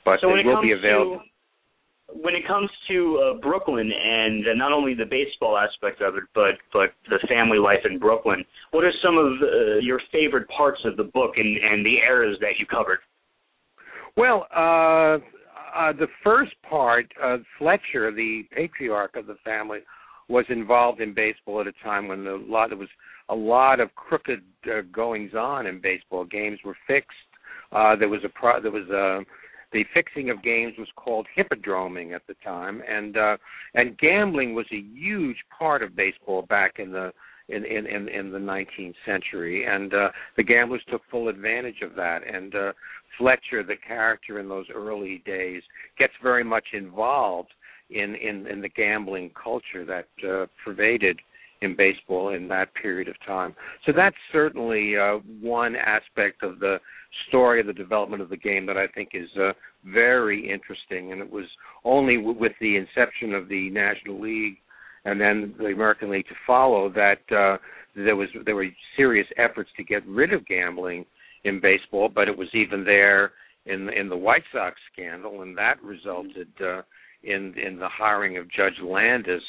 but 0.04 0.18
so 0.20 0.30
it 0.34 0.44
will 0.44 0.62
be 0.62 0.72
available. 0.72 1.18
To, 1.18 1.24
when 2.12 2.34
it 2.34 2.46
comes 2.46 2.70
to 2.88 3.18
uh, 3.18 3.40
Brooklyn 3.40 3.90
and 3.92 4.46
uh, 4.48 4.54
not 4.54 4.72
only 4.72 4.94
the 4.94 5.04
baseball 5.04 5.58
aspect 5.58 6.00
of 6.00 6.16
it, 6.16 6.24
but 6.34 6.56
but 6.72 6.90
the 7.10 7.18
family 7.28 7.58
life 7.58 7.84
in 7.84 7.98
Brooklyn, 7.98 8.44
what 8.70 8.84
are 8.84 8.92
some 9.02 9.18
of 9.18 9.32
uh, 9.42 9.78
your 9.80 10.00
favorite 10.10 10.48
parts 10.48 10.80
of 10.84 10.96
the 10.96 11.04
book 11.04 11.32
and, 11.36 11.56
and 11.58 11.84
the 11.84 11.96
eras 11.98 12.38
that 12.40 12.58
you 12.58 12.66
covered? 12.66 12.98
Well, 14.16 14.46
uh, 14.54 15.18
uh, 15.76 15.92
the 15.92 16.08
first 16.24 16.52
part, 16.68 17.06
uh, 17.22 17.36
Fletcher, 17.58 18.10
the 18.12 18.42
patriarch 18.52 19.16
of 19.16 19.26
the 19.26 19.36
family, 19.44 19.80
was 20.28 20.44
involved 20.48 21.00
in 21.00 21.14
baseball 21.14 21.60
at 21.60 21.66
a 21.66 21.72
time 21.84 22.08
when 22.08 22.26
a 22.26 22.36
lot 22.36 22.70
there 22.70 22.78
was 22.78 22.88
a 23.28 23.34
lot 23.34 23.80
of 23.80 23.94
crooked 23.94 24.42
uh, 24.66 24.80
goings 24.92 25.34
on 25.34 25.66
in 25.66 25.80
baseball. 25.80 26.24
Games 26.24 26.58
were 26.64 26.76
fixed. 26.86 27.10
Uh, 27.70 27.96
there 27.96 28.08
was 28.08 28.20
a 28.24 28.28
pro- 28.30 28.62
there 28.62 28.70
was 28.70 28.88
a 28.88 29.20
the 29.72 29.84
fixing 29.92 30.30
of 30.30 30.42
games 30.42 30.74
was 30.78 30.88
called 30.96 31.26
hippodroming 31.36 32.14
at 32.14 32.22
the 32.26 32.34
time, 32.44 32.82
and 32.88 33.16
uh, 33.16 33.36
and 33.74 33.98
gambling 33.98 34.54
was 34.54 34.66
a 34.72 34.84
huge 34.94 35.36
part 35.56 35.82
of 35.82 35.96
baseball 35.96 36.42
back 36.42 36.78
in 36.78 36.92
the 36.92 37.12
in 37.48 37.64
in 37.64 37.86
in, 37.86 38.08
in 38.08 38.32
the 38.32 38.38
19th 38.38 38.94
century, 39.06 39.66
and 39.66 39.92
uh, 39.92 40.08
the 40.36 40.42
gamblers 40.42 40.82
took 40.90 41.02
full 41.10 41.28
advantage 41.28 41.82
of 41.82 41.94
that. 41.96 42.20
And 42.26 42.54
uh, 42.54 42.72
Fletcher, 43.18 43.62
the 43.62 43.76
character 43.86 44.38
in 44.38 44.48
those 44.48 44.66
early 44.74 45.22
days, 45.26 45.62
gets 45.98 46.12
very 46.22 46.44
much 46.44 46.66
involved 46.72 47.50
in 47.90 48.14
in, 48.14 48.46
in 48.46 48.60
the 48.60 48.68
gambling 48.68 49.30
culture 49.42 49.84
that 49.84 50.08
uh, 50.26 50.46
pervaded 50.64 51.18
in 51.60 51.74
baseball 51.76 52.34
in 52.34 52.46
that 52.48 52.72
period 52.74 53.08
of 53.08 53.16
time. 53.26 53.54
So 53.84 53.92
that's 53.94 54.16
certainly 54.32 54.96
uh, 54.96 55.18
one 55.40 55.74
aspect 55.74 56.42
of 56.42 56.60
the 56.60 56.78
story 57.28 57.60
of 57.60 57.66
the 57.66 57.72
development 57.72 58.22
of 58.22 58.28
the 58.28 58.36
game 58.36 58.66
that 58.66 58.76
I 58.76 58.86
think 58.88 59.10
is 59.14 59.28
uh, 59.40 59.52
very 59.84 60.50
interesting. 60.50 61.12
And 61.12 61.20
it 61.20 61.30
was 61.30 61.46
only 61.84 62.16
w- 62.16 62.38
with 62.38 62.52
the 62.60 62.76
inception 62.76 63.34
of 63.34 63.48
the 63.48 63.70
National 63.70 64.20
League 64.20 64.58
and 65.04 65.20
then 65.20 65.54
the 65.58 65.66
American 65.66 66.10
League 66.10 66.26
to 66.28 66.34
follow 66.46 66.90
that 66.90 67.20
uh, 67.34 67.56
there 67.96 68.16
was 68.16 68.28
there 68.44 68.54
were 68.54 68.66
serious 68.96 69.26
efforts 69.36 69.70
to 69.76 69.84
get 69.84 70.06
rid 70.06 70.32
of 70.32 70.46
gambling 70.46 71.04
in 71.44 71.60
baseball, 71.60 72.08
but 72.12 72.28
it 72.28 72.36
was 72.36 72.48
even 72.54 72.84
there 72.84 73.32
in 73.66 73.88
in 73.90 74.08
the 74.08 74.16
White 74.16 74.42
Sox 74.52 74.76
scandal, 74.92 75.42
and 75.42 75.56
that 75.56 75.82
resulted 75.82 76.48
uh, 76.60 76.82
in 77.22 77.54
in 77.58 77.78
the 77.78 77.88
hiring 77.88 78.36
of 78.36 78.50
Judge 78.50 78.78
Landis 78.82 79.42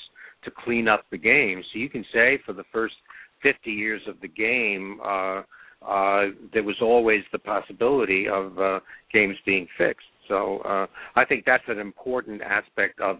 to 0.43 0.51
clean 0.63 0.87
up 0.87 1.05
the 1.11 1.17
game. 1.17 1.61
So 1.73 1.79
you 1.79 1.89
can 1.89 2.05
say 2.13 2.39
for 2.45 2.53
the 2.53 2.63
first 2.71 2.95
50 3.43 3.71
years 3.71 4.01
of 4.07 4.19
the 4.21 4.27
game, 4.27 4.99
uh, 5.03 5.41
uh, 5.81 6.25
there 6.53 6.63
was 6.63 6.75
always 6.81 7.21
the 7.31 7.39
possibility 7.39 8.27
of 8.27 8.57
uh, 8.59 8.79
games 9.13 9.35
being 9.45 9.67
fixed. 9.77 10.05
So 10.27 10.59
uh, 10.59 10.85
I 11.15 11.25
think 11.25 11.43
that's 11.45 11.63
an 11.67 11.79
important 11.79 12.41
aspect 12.41 12.99
of 12.99 13.17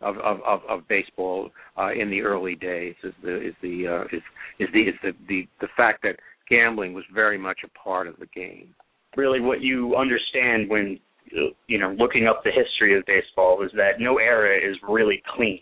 of 0.00 0.16
of, 0.18 0.38
of, 0.46 0.60
of 0.68 0.88
baseball 0.88 1.50
uh, 1.76 1.90
in 1.92 2.10
the 2.10 2.20
early 2.20 2.54
days 2.54 2.94
is 3.02 3.12
the 3.22 3.48
is 3.48 3.54
the 3.60 3.86
uh, 3.88 4.16
is 4.16 4.22
is 4.60 4.68
the 4.72 4.80
is 4.82 4.94
the, 5.02 5.12
the 5.28 5.48
the 5.60 5.68
fact 5.76 6.02
that 6.02 6.16
gambling 6.48 6.92
was 6.94 7.04
very 7.12 7.38
much 7.38 7.58
a 7.64 7.68
part 7.78 8.06
of 8.06 8.16
the 8.18 8.26
game. 8.26 8.74
Really, 9.16 9.40
what 9.40 9.62
you 9.62 9.96
understand 9.96 10.70
when 10.70 11.00
you 11.66 11.78
know 11.78 11.96
looking 11.98 12.28
up 12.28 12.44
the 12.44 12.50
history 12.50 12.96
of 12.96 13.04
baseball 13.06 13.64
is 13.64 13.70
that 13.74 13.98
no 13.98 14.18
era 14.18 14.56
is 14.56 14.76
really 14.88 15.22
clean 15.34 15.60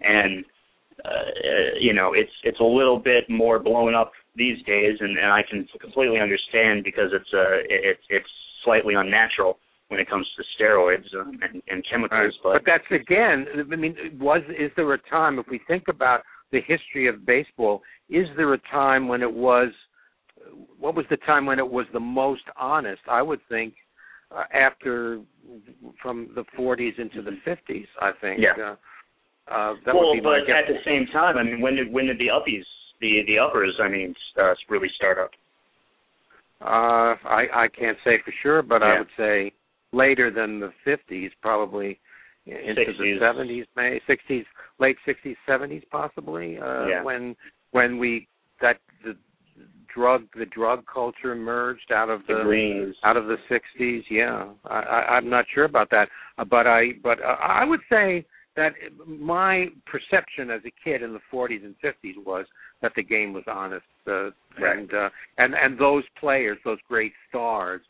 and 0.00 0.44
uh, 1.04 1.78
you 1.80 1.92
know 1.92 2.12
it's 2.14 2.30
it's 2.44 2.60
a 2.60 2.64
little 2.64 2.98
bit 2.98 3.24
more 3.28 3.58
blown 3.58 3.94
up 3.94 4.12
these 4.36 4.62
days, 4.64 4.96
and, 5.00 5.18
and 5.18 5.32
I 5.32 5.42
can 5.48 5.66
completely 5.80 6.20
understand 6.20 6.84
because 6.84 7.10
it's 7.12 7.32
uh 7.32 7.64
it's 7.68 8.02
it's 8.08 8.28
slightly 8.64 8.94
unnatural 8.94 9.58
when 9.88 10.00
it 10.00 10.08
comes 10.08 10.26
to 10.36 10.42
steroids 10.62 11.06
um, 11.14 11.38
and, 11.42 11.62
and 11.68 11.84
chemicals. 11.88 12.34
Right. 12.44 12.52
But, 12.52 12.52
but 12.54 12.62
that's 12.66 13.02
again, 13.02 13.46
I 13.72 13.76
mean, 13.76 13.96
was 14.18 14.42
is 14.48 14.70
there 14.76 14.92
a 14.92 14.98
time 15.10 15.38
if 15.38 15.46
we 15.50 15.60
think 15.66 15.84
about 15.88 16.22
the 16.52 16.60
history 16.66 17.08
of 17.08 17.24
baseball? 17.24 17.82
Is 18.08 18.26
there 18.36 18.52
a 18.54 18.60
time 18.70 19.08
when 19.08 19.22
it 19.22 19.32
was? 19.32 19.68
What 20.78 20.94
was 20.94 21.06
the 21.10 21.16
time 21.18 21.46
when 21.46 21.58
it 21.58 21.68
was 21.68 21.86
the 21.92 22.00
most 22.00 22.42
honest? 22.56 23.02
I 23.08 23.22
would 23.22 23.40
think 23.48 23.74
uh, 24.30 24.44
after 24.52 25.20
from 26.02 26.30
the 26.34 26.44
40s 26.58 26.98
into 26.98 27.22
the 27.22 27.36
50s. 27.46 27.86
I 28.00 28.10
think. 28.20 28.40
Yeah. 28.40 28.62
Uh, 28.62 28.76
uh, 29.48 29.74
that 29.84 29.94
well, 29.94 30.10
would 30.10 30.14
be 30.14 30.20
but 30.20 30.50
at 30.50 30.66
the 30.66 30.82
same 30.84 31.06
time, 31.12 31.38
I 31.38 31.44
mean, 31.44 31.60
when 31.60 31.76
did 31.76 31.92
when 31.92 32.06
did 32.06 32.18
the 32.18 32.26
uppies, 32.26 32.64
the 33.00 33.22
the 33.26 33.38
uppers, 33.38 33.74
I 33.82 33.88
mean, 33.88 34.14
uh, 34.40 34.54
really 34.68 34.88
start 34.96 35.18
up? 35.18 35.30
Uh, 36.60 37.14
I 37.28 37.46
I 37.54 37.68
can't 37.78 37.98
say 38.04 38.18
for 38.24 38.32
sure, 38.42 38.62
but 38.62 38.82
yeah. 38.82 38.88
I 38.88 38.98
would 38.98 39.08
say 39.16 39.52
later 39.92 40.30
than 40.30 40.60
the 40.60 40.72
50s, 40.86 41.30
probably 41.42 41.98
into 42.46 42.80
60s. 42.80 42.98
the 42.98 43.18
70s, 43.20 43.64
May 43.76 44.00
60s, 44.08 44.44
late 44.78 44.96
60s, 45.06 45.36
70s, 45.48 45.82
possibly. 45.90 46.58
Uh, 46.58 46.86
yeah. 46.86 47.02
When 47.02 47.36
when 47.72 47.98
we 47.98 48.28
that 48.60 48.76
the 49.04 49.16
drug 49.94 50.24
the 50.38 50.46
drug 50.46 50.84
culture 50.92 51.32
emerged 51.32 51.90
out 51.92 52.10
of 52.10 52.20
the, 52.28 52.34
the 52.34 52.92
out 53.08 53.16
of 53.16 53.26
the 53.26 53.36
60s. 53.50 54.02
Yeah, 54.10 54.48
I, 54.64 54.78
I, 54.78 54.98
I'm 55.16 55.28
not 55.28 55.46
sure 55.54 55.64
about 55.64 55.90
that, 55.90 56.08
uh, 56.38 56.44
but 56.44 56.66
I 56.66 56.92
but 57.02 57.18
uh, 57.20 57.36
I 57.42 57.64
would 57.64 57.80
say 57.90 58.24
that 58.56 58.72
my 59.06 59.66
perception 59.84 60.50
as 60.50 60.62
a 60.64 60.72
kid 60.82 61.02
in 61.02 61.12
the 61.12 61.20
40s 61.32 61.64
and 61.64 61.74
50s 61.84 62.16
was 62.24 62.46
that 62.82 62.92
the 62.94 63.02
game 63.02 63.32
was 63.32 63.44
honest, 63.46 63.84
uh, 64.06 64.30
Right. 64.58 64.78
and 64.78 64.92
uh, 64.94 65.10
and 65.38 65.54
and 65.54 65.78
those 65.78 66.04
players, 66.18 66.58
those 66.64 66.78
great 66.88 67.12
stars, 67.28 67.82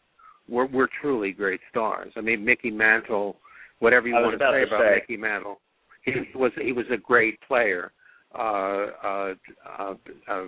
were 0.49 0.67
were 0.67 0.89
truly 1.01 1.33
great 1.33 1.61
stars. 1.71 2.13
I 2.17 2.21
mean, 2.21 2.45
Mickey 2.45 2.71
Mantle, 2.71 3.37
whatever 3.79 4.09
you 4.09 4.15
want 4.15 4.39
to 4.39 4.45
say 4.53 4.61
to 4.61 4.67
about 4.67 4.81
say. 4.83 4.95
Mickey 4.97 5.17
Mantle, 5.17 5.61
he 6.05 6.13
was 6.35 6.53
he 6.61 6.73
was 6.73 6.87
a 6.91 6.97
great 6.97 7.39
player. 7.43 7.93
Uh, 8.35 8.87
uh, 9.05 9.35
uh, 9.79 9.95
uh, 10.29 10.45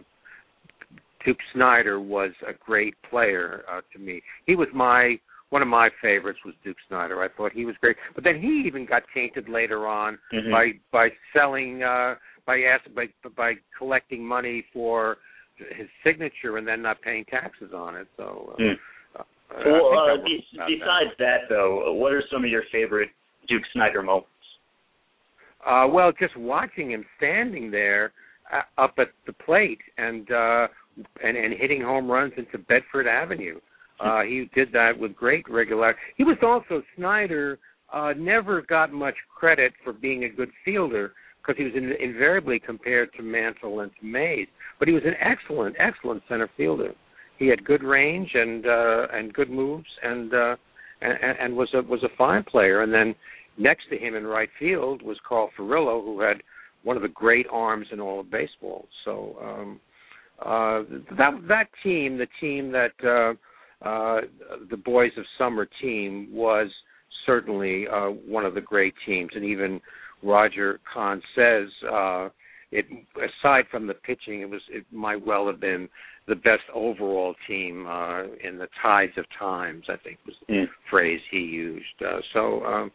Duke 1.25 1.39
Snider 1.53 2.01
was 2.01 2.31
a 2.47 2.53
great 2.53 2.95
player 3.11 3.65
uh, 3.71 3.81
to 3.93 3.99
me. 3.99 4.23
He 4.47 4.55
was 4.57 4.69
my 4.75 5.19
one 5.51 5.63
of 5.63 5.69
my 5.69 5.89
favorites 6.03 6.39
was 6.45 6.55
Duke 6.63 6.77
Snider. 6.89 7.23
I 7.23 7.29
thought 7.29 7.53
he 7.53 7.65
was 7.65 7.75
great, 7.81 7.97
but 8.15 8.23
then 8.23 8.41
he 8.41 8.63
even 8.67 8.85
got 8.85 9.03
tainted 9.15 9.49
later 9.49 9.87
on 9.87 10.19
Mhm. 10.33 10.51
by 10.51 10.73
by 10.93 11.09
selling 11.33 11.83
uh, 11.83 12.17
by 12.49 12.61
asking 12.63 12.95
by 12.95 13.07
by 13.37 13.53
collecting 13.77 14.25
money 14.25 14.65
for 14.73 15.19
his 15.77 15.87
signature 16.03 16.57
and 16.57 16.67
then 16.67 16.81
not 16.81 17.01
paying 17.03 17.25
taxes 17.27 17.71
on 17.77 17.95
it. 17.95 18.09
So. 18.17 18.55
Uh, 18.59 18.63
Mm. 18.63 18.79
uh, 19.17 19.25
Well, 19.67 19.99
uh, 19.99 20.17
be- 20.25 20.37
was 20.37 20.45
about 20.55 20.69
besides 20.69 21.17
that, 21.19 21.49
though, 21.49 21.93
what 21.93 22.13
are 22.13 22.23
some 22.31 22.43
of 22.45 22.51
your 22.51 22.65
favorite 22.73 23.11
Duke 23.49 23.65
Snider 23.73 24.03
moments? 24.03 24.29
Uh, 25.65 25.87
well, 25.91 26.11
just 26.13 26.37
watching 26.37 26.91
him 26.91 27.05
standing 27.19 27.71
there 27.71 28.13
uh, 28.51 28.63
up 28.79 28.95
at 28.99 29.11
the 29.27 29.33
plate 29.35 29.81
and 29.99 30.31
uh, 30.31 30.69
and 31.23 31.37
and 31.37 31.53
hitting 31.55 31.83
home 31.83 32.11
runs 32.11 32.33
into 32.37 32.57
Bedford 32.59 33.07
Avenue. 33.07 33.61
Uh, 34.01 34.23
he 34.23 34.49
did 34.55 34.73
that 34.73 34.97
with 34.99 35.15
great 35.17 35.45
regularity. 35.51 35.99
He 36.17 36.25
was 36.25 36.39
also 36.43 36.83
Snider. 36.97 37.59
Uh, 37.93 38.13
never 38.17 38.63
got 38.63 38.93
much 38.93 39.17
credit 39.39 39.73
for 39.83 39.93
being 39.93 40.25
a 40.25 40.29
good 40.29 40.51
fielder 40.65 41.15
because 41.49 41.59
he 41.59 41.65
was 41.65 41.73
in, 41.75 41.93
invariably 42.01 42.61
compared 42.61 43.13
to 43.15 43.23
Mantle 43.23 43.81
and 43.81 43.91
to 44.01 44.07
Mays. 44.07 44.47
But 44.79 44.89
he 44.89 44.95
was 44.95 45.03
an 45.05 45.15
excellent, 45.21 45.77
excellent 45.79 46.23
center 46.29 46.49
fielder. 46.57 46.93
He 47.39 47.47
had 47.47 47.65
good 47.65 47.83
range 47.83 48.31
and 48.35 48.67
uh, 48.67 49.07
and 49.13 49.33
good 49.33 49.51
moves 49.51 49.87
and 50.03 50.33
uh, 50.35 50.57
and, 51.01 51.39
and 51.41 51.57
was 51.57 51.69
a 51.75 51.83
was 51.83 52.03
a 52.03 52.17
fine 52.17 52.45
player. 52.45 52.83
And 52.83 52.93
then 52.93 53.15
next 53.57 53.85
to 53.91 53.97
him 53.97 54.15
in 54.15 54.27
right 54.27 54.51
field 54.59 55.03
was 55.03 55.17
Carl 55.27 55.51
Furillo, 55.59 56.05
who 56.05 56.21
had 56.21 56.43
one 56.85 56.97
of 56.97 57.03
the 57.03 57.09
great 57.09 57.47
arms 57.51 57.87
in 57.93 58.01
all 58.01 58.21
of 58.21 58.31
baseball. 58.31 58.87
So 59.05 59.37
um, 59.43 59.81
uh, 60.41 60.83
that 61.17 61.33
that 61.49 61.69
team, 61.83 62.19
the 62.19 62.29
team 62.41 62.73
that 62.73 62.93
uh, 63.05 63.89
uh, 63.89 64.21
the 64.71 64.77
Boys 64.77 65.13
of 65.17 65.25
Summer 65.39 65.67
team, 65.81 66.29
was 66.31 66.69
certainly 67.25 67.87
uh, 67.87 68.09
one 68.09 68.45
of 68.45 68.55
the 68.55 68.61
great 68.61 68.95
teams. 69.07 69.31
And 69.35 69.45
even 69.45 69.81
Roger 70.23 70.81
Kahn 70.93 71.23
says 71.35 71.69
uh, 71.91 72.29
it. 72.73 72.87
Aside 73.17 73.65
from 73.71 73.87
the 73.87 73.95
pitching, 73.95 74.41
it 74.43 74.51
was 74.51 74.63
it 74.71 74.85
might 74.93 75.25
well 75.25 75.47
have 75.47 75.61
been 75.61 75.89
the 76.27 76.35
best 76.37 76.65
overall 76.75 77.35
team 77.47 77.87
uh, 77.87 78.25
in 78.43 78.59
the 78.59 78.69
tides 78.83 79.13
of 79.17 79.25
times. 79.39 79.85
I 79.89 79.97
think 79.97 80.19
was 80.27 80.35
the 80.47 80.55
Mm. 80.55 80.67
phrase 80.91 81.21
he 81.31 81.39
used. 81.39 82.03
Uh, 82.05 82.21
so. 82.33 82.65
Um, 82.65 82.91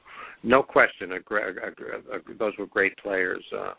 no 0.46 0.62
question, 0.62 1.14
a, 1.14 1.16
a, 1.16 1.38
a, 1.38 2.18
a, 2.18 2.38
those 2.38 2.52
were 2.60 2.66
great 2.66 2.98
players. 2.98 3.42
Uh, 3.58 3.72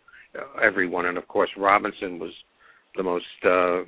everyone, 0.63 1.05
and 1.07 1.19
of 1.19 1.29
course, 1.29 1.51
Robinson 1.59 2.19
was 2.19 2.33
the 2.97 3.03
most 3.03 3.25
uh, 3.45 3.83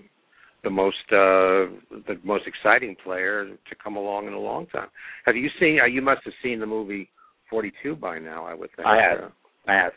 the 0.62 0.70
most 0.70 0.96
uh, 1.10 1.72
the 2.06 2.18
most 2.22 2.44
exciting 2.46 2.94
player 3.02 3.46
to 3.46 3.74
come 3.82 3.96
along 3.96 4.26
in 4.26 4.34
a 4.34 4.38
long 4.38 4.66
time. 4.66 4.88
Have 5.24 5.36
you 5.36 5.48
seen? 5.58 5.78
Uh, 5.82 5.86
you 5.86 6.02
must 6.02 6.20
have 6.24 6.34
seen 6.42 6.60
the 6.60 6.66
movie 6.66 7.08
Forty 7.48 7.72
Two 7.82 7.96
by 7.96 8.18
now. 8.18 8.44
I 8.44 8.54
would 8.54 8.70
think. 8.76 8.86
I 8.86 8.96
have. 8.96 9.32
I 9.66 9.74
have, 9.74 9.92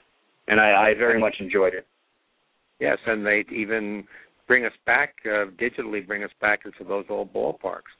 and 0.47 0.60
I, 0.60 0.89
I 0.89 0.93
very 0.97 1.19
much 1.19 1.36
enjoyed 1.39 1.73
it. 1.73 1.86
yes, 2.79 2.97
and 3.05 3.25
they 3.25 3.45
even 3.53 4.03
bring 4.47 4.65
us 4.65 4.73
back 4.86 5.15
uh, 5.25 5.45
digitally, 5.62 6.05
bring 6.05 6.23
us 6.23 6.32
back 6.41 6.62
into 6.65 6.84
those 6.88 7.05
old 7.10 7.34
ballparks. 7.34 7.93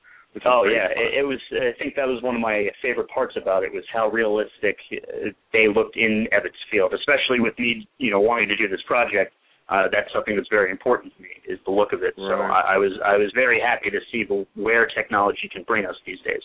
Oh 0.46 0.64
yeah, 0.66 0.88
it, 0.96 1.20
it 1.20 1.24
was. 1.24 1.40
I 1.52 1.74
think 1.80 1.96
that 1.96 2.08
was 2.08 2.22
one 2.22 2.36
of 2.36 2.42
my 2.42 2.68
favorite 2.82 3.10
parts 3.10 3.36
about 3.42 3.64
it 3.64 3.74
was 3.74 3.84
how 3.92 4.10
realistic 4.10 4.78
uh, 4.94 5.30
they 5.54 5.68
looked 5.68 5.98
in 5.98 6.28
Ebbets 6.32 6.62
Field, 6.70 6.94
especially 6.94 7.40
with 7.40 7.58
me, 7.58 7.88
you 7.98 8.12
know, 8.12 8.20
wanting 8.20 8.48
to 8.50 8.56
do 8.56 8.68
this 8.68 8.82
project. 8.86 9.34
Uh, 9.70 9.84
that's 9.92 10.12
something 10.14 10.36
that's 10.36 10.50
very 10.50 10.72
important 10.72 11.14
to 11.16 11.22
me 11.22 11.30
is 11.48 11.60
the 11.66 11.72
look 11.72 11.94
of 11.94 12.04
it. 12.04 12.14
So 12.16 12.24
I, 12.24 12.74
I 12.74 12.78
was 12.78 12.92
I 13.04 13.18
was 13.18 13.32
very 13.34 13.60
happy 13.60 13.90
to 13.90 14.00
see 14.12 14.24
the, 14.24 14.46
where 14.56 14.86
technology 14.88 15.50
can 15.52 15.64
bring 15.64 15.86
us 15.86 15.96
these 16.06 16.20
days. 16.26 16.42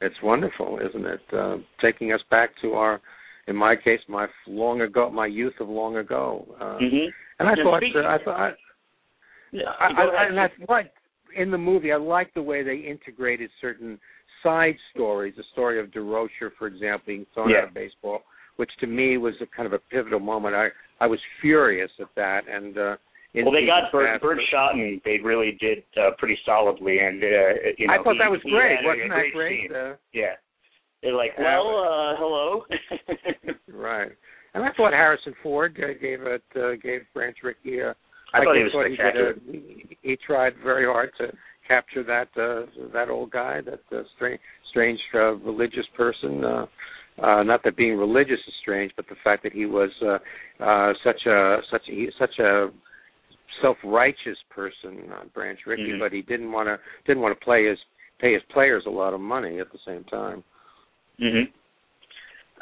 It's 0.00 0.16
wonderful, 0.22 0.78
isn't 0.78 1.06
it? 1.06 1.20
Uh, 1.32 1.56
taking 1.82 2.12
us 2.12 2.20
back 2.30 2.50
to 2.62 2.72
our, 2.72 3.00
in 3.46 3.56
my 3.56 3.74
case, 3.76 4.00
my 4.08 4.26
long 4.46 4.80
ago, 4.82 5.10
my 5.10 5.26
youth 5.26 5.54
of 5.60 5.68
long 5.68 5.96
ago. 5.96 6.46
Uh, 6.60 6.78
hmm 6.78 7.08
And 7.38 7.48
I 7.48 7.54
thought, 7.62 7.82
uh, 7.82 8.08
I 8.08 8.18
thought, 8.24 8.40
I, 8.40 8.50
Yeah, 9.52 9.62
I, 9.80 9.86
I, 9.86 10.24
and 10.28 10.36
that's 10.38 10.54
what 10.66 10.92
in 11.36 11.50
the 11.50 11.58
movie 11.58 11.92
I 11.92 11.96
like 11.96 12.32
the 12.34 12.42
way 12.42 12.62
they 12.62 12.76
integrated 12.76 13.50
certain 13.60 13.98
side 14.42 14.76
stories. 14.94 15.34
The 15.36 15.44
story 15.52 15.80
of 15.80 15.86
Durocher, 15.88 16.50
for 16.58 16.66
example, 16.66 17.02
being 17.06 17.26
thrown 17.34 17.50
Yeah. 17.50 17.58
out 17.58 17.68
of 17.68 17.74
baseball, 17.74 18.22
which 18.56 18.70
to 18.80 18.86
me 18.86 19.16
was 19.18 19.34
a 19.40 19.46
kind 19.46 19.66
of 19.66 19.72
a 19.72 19.78
pivotal 19.78 20.20
moment. 20.20 20.54
I 20.54 20.68
I 21.02 21.06
was 21.06 21.18
furious 21.40 21.90
at 21.98 22.08
that, 22.16 22.42
and 22.46 22.76
uh, 22.76 22.96
in 23.32 23.44
well, 23.44 23.54
they 23.54 23.64
got 23.64 23.90
past- 23.92 24.22
Burt 24.22 24.38
Shotton. 24.52 25.00
They 25.04 25.18
really 25.22 25.56
did 25.60 25.82
uh, 25.96 26.10
pretty 26.18 26.36
solidly, 26.44 26.98
and 26.98 27.22
uh, 27.22 27.26
you 27.78 27.86
know, 27.86 27.94
I 27.94 28.02
thought 28.02 28.12
he- 28.14 28.18
that 28.18 28.30
was 28.30 28.40
great. 28.42 28.78
Wasn't 28.84 29.08
that 29.08 29.32
great 29.32 29.68
great? 29.68 29.72
Uh, 29.72 29.94
Yeah. 30.12 30.34
They're 31.02 31.14
like, 31.14 31.30
well, 31.38 31.68
uh, 31.68 32.16
hello. 32.18 32.62
right. 33.72 34.12
And 34.54 34.64
I 34.64 34.68
thought 34.76 34.92
Harrison 34.92 35.34
Ford 35.42 35.78
uh, 35.82 35.92
gave 36.00 36.22
it 36.22 36.42
uh, 36.56 36.72
gave 36.82 37.02
Branch 37.14 37.36
Rickey 37.42 37.80
a 37.80 37.94
I 38.32 38.44
thought 38.44 38.56
he 38.56 38.62
was 38.62 38.86
he, 38.88 38.96
did 38.96 39.16
a, 39.16 39.32
he, 39.50 39.96
he 40.02 40.16
tried 40.24 40.54
very 40.62 40.84
hard 40.84 41.10
to 41.18 41.32
capture 41.66 42.02
that 42.04 42.28
uh, 42.40 42.66
that 42.92 43.08
old 43.08 43.30
guy, 43.30 43.60
that 43.62 43.80
uh, 43.96 44.02
strange, 44.16 44.40
strange 44.70 44.98
uh, 45.14 45.34
religious 45.36 45.86
person. 45.96 46.44
Uh, 46.44 46.66
uh, 47.22 47.42
not 47.42 47.62
that 47.64 47.76
being 47.76 47.96
religious 47.96 48.38
is 48.46 48.54
strange, 48.62 48.92
but 48.96 49.06
the 49.08 49.16
fact 49.22 49.42
that 49.42 49.52
he 49.52 49.66
was 49.66 49.90
uh, 50.02 50.18
uh, 50.62 50.92
such 51.04 51.26
a 51.26 51.58
such 51.70 51.82
a, 51.88 51.92
he, 51.92 52.08
such 52.18 52.38
a 52.38 52.68
self-righteous 53.62 54.38
person, 54.48 55.10
uh, 55.12 55.24
Branch 55.34 55.58
Rickey, 55.66 55.92
Mhm. 55.92 55.98
but 55.98 56.12
he 56.12 56.22
didn't 56.22 56.50
want 56.50 56.68
to 56.68 56.78
didn't 57.06 57.22
want 57.22 57.38
to 57.38 57.44
play 57.44 57.66
his 57.66 57.78
pay 58.20 58.32
his 58.32 58.42
players 58.52 58.84
a 58.86 58.90
lot 58.90 59.12
of 59.12 59.20
money 59.20 59.58
at 59.58 59.70
the 59.72 59.78
same 59.86 60.04
time. 60.04 60.42
Hmm 61.20 61.44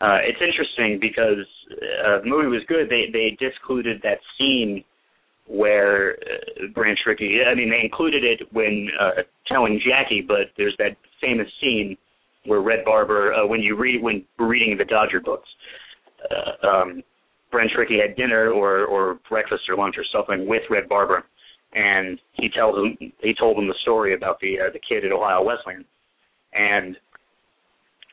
Uh, 0.01 0.18
it's 0.23 0.40
interesting 0.40 0.99
because 1.01 1.44
uh, 1.73 2.21
the 2.23 2.27
movie 2.27 2.47
was 2.49 2.62
good. 2.68 2.88
They 2.88 3.11
they 3.12 3.37
discluded 3.40 4.01
that 4.03 4.18
scene 4.37 4.85
where 5.47 6.12
uh, 6.12 6.68
Branch 6.75 6.99
Rickey. 7.07 7.40
I 7.44 7.55
mean, 7.55 7.71
they 7.71 7.81
included 7.83 8.23
it 8.25 8.40
when 8.53 8.88
uh, 9.01 9.23
telling 9.47 9.81
Jackie, 9.87 10.23
but 10.27 10.53
there's 10.57 10.77
that 10.79 10.97
famous 11.21 11.49
scene 11.61 11.97
where 12.47 12.61
Red 12.61 12.85
Barber, 12.85 13.35
uh, 13.35 13.47
when 13.47 13.61
you 13.61 13.77
read 13.77 14.03
when 14.03 14.25
reading 14.38 14.77
the 14.79 14.85
Dodger 14.85 15.21
books, 15.21 15.49
uh, 16.31 16.66
um, 16.66 17.03
Branch 17.51 17.73
Rickey 17.77 17.99
had 17.99 18.16
dinner 18.16 18.51
or 18.51 18.85
or 18.87 19.18
breakfast 19.29 19.62
or 19.68 19.77
lunch 19.77 19.97
or 19.99 20.05
something 20.12 20.47
with 20.49 20.62
Red 20.71 20.88
Barber, 20.88 21.25
and 21.75 22.21
he 22.35 22.49
tells 22.49 22.77
him 22.77 22.97
he 23.21 23.35
told 23.35 23.59
him 23.59 23.66
the 23.66 23.75
story 23.83 24.14
about 24.14 24.38
the 24.40 24.61
uh, 24.61 24.71
the 24.73 24.81
kid 24.88 25.05
at 25.05 25.12
Ohio 25.12 25.42
Wesleyan, 25.42 25.85
and 26.53 26.97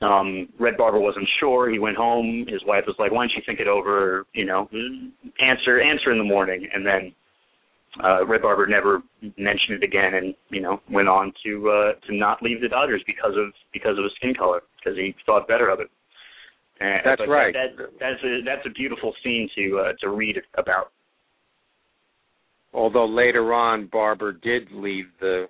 um 0.01 0.49
Red 0.59 0.77
Barber 0.77 0.99
wasn't 0.99 1.27
sure. 1.39 1.69
He 1.69 1.79
went 1.79 1.97
home. 1.97 2.45
His 2.47 2.61
wife 2.65 2.83
was 2.87 2.95
like, 2.99 3.11
"Why 3.11 3.23
don't 3.23 3.33
you 3.35 3.43
think 3.45 3.59
it 3.59 3.67
over? 3.67 4.25
You 4.33 4.45
know, 4.45 4.69
answer 5.39 5.81
answer 5.81 6.11
in 6.11 6.17
the 6.17 6.23
morning." 6.23 6.67
And 6.73 6.85
then 6.85 7.13
uh 8.03 8.25
Red 8.25 8.41
Barber 8.41 8.67
never 8.67 9.01
mentioned 9.37 9.81
it 9.81 9.83
again, 9.83 10.13
and 10.15 10.35
you 10.49 10.61
know 10.61 10.81
went 10.89 11.07
on 11.07 11.33
to 11.45 11.69
uh 11.69 12.07
to 12.07 12.15
not 12.15 12.43
leave 12.43 12.61
the 12.61 12.67
Dodgers 12.67 13.03
because 13.07 13.33
of 13.37 13.53
because 13.73 13.97
of 13.97 14.03
his 14.03 14.13
skin 14.17 14.33
color 14.33 14.63
because 14.77 14.97
he 14.97 15.15
thought 15.25 15.47
better 15.47 15.69
of 15.69 15.79
it. 15.79 15.89
And, 16.79 17.01
That's 17.05 17.21
right. 17.27 17.53
That, 17.53 17.77
that, 17.77 17.89
that's 17.99 18.23
a 18.23 18.41
that's 18.43 18.65
a 18.65 18.69
beautiful 18.71 19.13
scene 19.23 19.49
to 19.55 19.79
uh, 19.79 19.93
to 20.01 20.09
read 20.09 20.37
about. 20.57 20.91
Although 22.73 23.05
later 23.05 23.53
on, 23.53 23.87
Barber 23.87 24.33
did 24.33 24.69
leave 24.73 25.05
the 25.21 25.45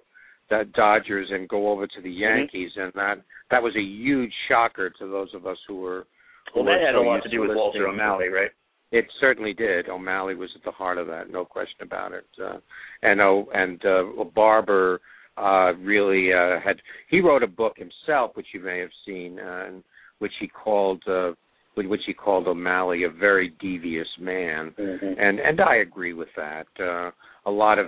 the 0.49 0.63
Dodgers 0.75 1.27
and 1.31 1.47
go 1.49 1.71
over 1.71 1.87
to 1.87 2.01
the 2.01 2.09
Mm-hmm. 2.09 2.39
Yankees, 2.39 2.71
and 2.77 2.91
that 2.95 3.15
that 3.51 3.61
was 3.63 3.73
a 3.75 3.81
huge 3.81 4.31
shocker 4.47 4.89
to 4.89 5.07
those 5.07 5.33
of 5.33 5.45
us 5.45 5.57
who 5.67 5.77
were. 5.81 6.05
who 6.53 6.59
Well, 6.63 6.65
that 6.65 6.79
were 6.81 6.85
had 6.87 6.95
so 6.95 7.01
a 7.01 7.05
lot 7.07 7.23
to 7.23 7.29
do 7.29 7.41
with 7.41 7.51
Walter 7.55 7.87
O'Malley, 7.87 8.29
right? 8.29 8.51
It 8.91 9.05
certainly 9.19 9.53
did. 9.53 9.89
O'Malley 9.89 10.35
was 10.35 10.49
at 10.55 10.63
the 10.63 10.71
heart 10.71 10.97
of 10.97 11.07
that, 11.07 11.29
no 11.29 11.43
question 11.43 11.81
about 11.81 12.11
it. 12.13 12.25
Uh, 12.41 12.57
and 13.01 13.19
oh, 13.19 13.47
and 13.53 13.83
uh, 13.85 14.23
Barber 14.35 15.01
uh, 15.37 15.73
really 15.79 16.31
uh, 16.31 16.59
had. 16.63 16.77
He 17.09 17.19
wrote 17.19 17.43
a 17.43 17.47
book 17.47 17.75
himself, 17.77 18.31
which 18.35 18.47
you 18.53 18.61
may 18.61 18.79
have 18.79 18.91
seen, 19.05 19.39
uh, 19.39 19.65
and 19.67 19.83
which 20.19 20.33
he 20.39 20.47
called. 20.47 21.03
Uh, 21.07 21.31
which 21.77 22.03
he 22.05 22.13
called 22.13 22.47
O'Malley 22.47 23.03
a 23.03 23.09
very 23.09 23.53
devious 23.59 24.07
man, 24.17 24.73
Mm-hmm. 24.79 25.19
and 25.19 25.39
and 25.39 25.59
I 25.59 25.77
agree 25.77 26.13
with 26.13 26.29
that. 26.37 26.67
Uh, 26.79 27.11
a 27.45 27.51
lot 27.51 27.79
of 27.79 27.87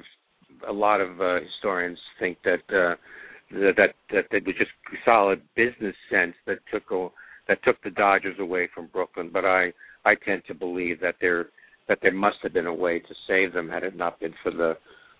a 0.68 0.74
lot 0.74 1.02
of 1.02 1.20
uh, 1.22 1.40
historians 1.42 1.98
think 2.20 2.38
that 2.44 2.62
uh, 2.70 2.96
that 3.52 3.94
that 4.12 4.26
that 4.32 4.46
was 4.46 4.56
just 4.58 4.72
solid 5.06 5.42
business 5.56 5.96
sense 6.10 6.36
that 6.46 6.60
took 6.72 6.84
a, 6.92 7.08
that 7.48 7.64
took 7.64 7.82
the 7.84 7.90
Dodgers 7.92 8.38
away 8.40 8.70
from 8.74 8.88
Brooklyn. 8.88 9.30
But 9.32 9.46
I 9.46 9.72
I 10.06 10.16
tend 10.16 10.44
to 10.48 10.54
believe 10.54 11.00
that 11.02 11.16
there 11.22 11.48
that 11.88 12.00
there 12.02 12.14
must 12.14 12.38
have 12.44 12.54
been 12.54 12.68
a 12.68 12.74
way 12.74 13.00
to 13.00 13.14
save 13.28 13.54
them 13.54 13.70
had 13.70 13.84
it 13.84 13.96
not 13.96 14.20
been 14.20 14.34
for 14.44 14.52
the 14.52 14.78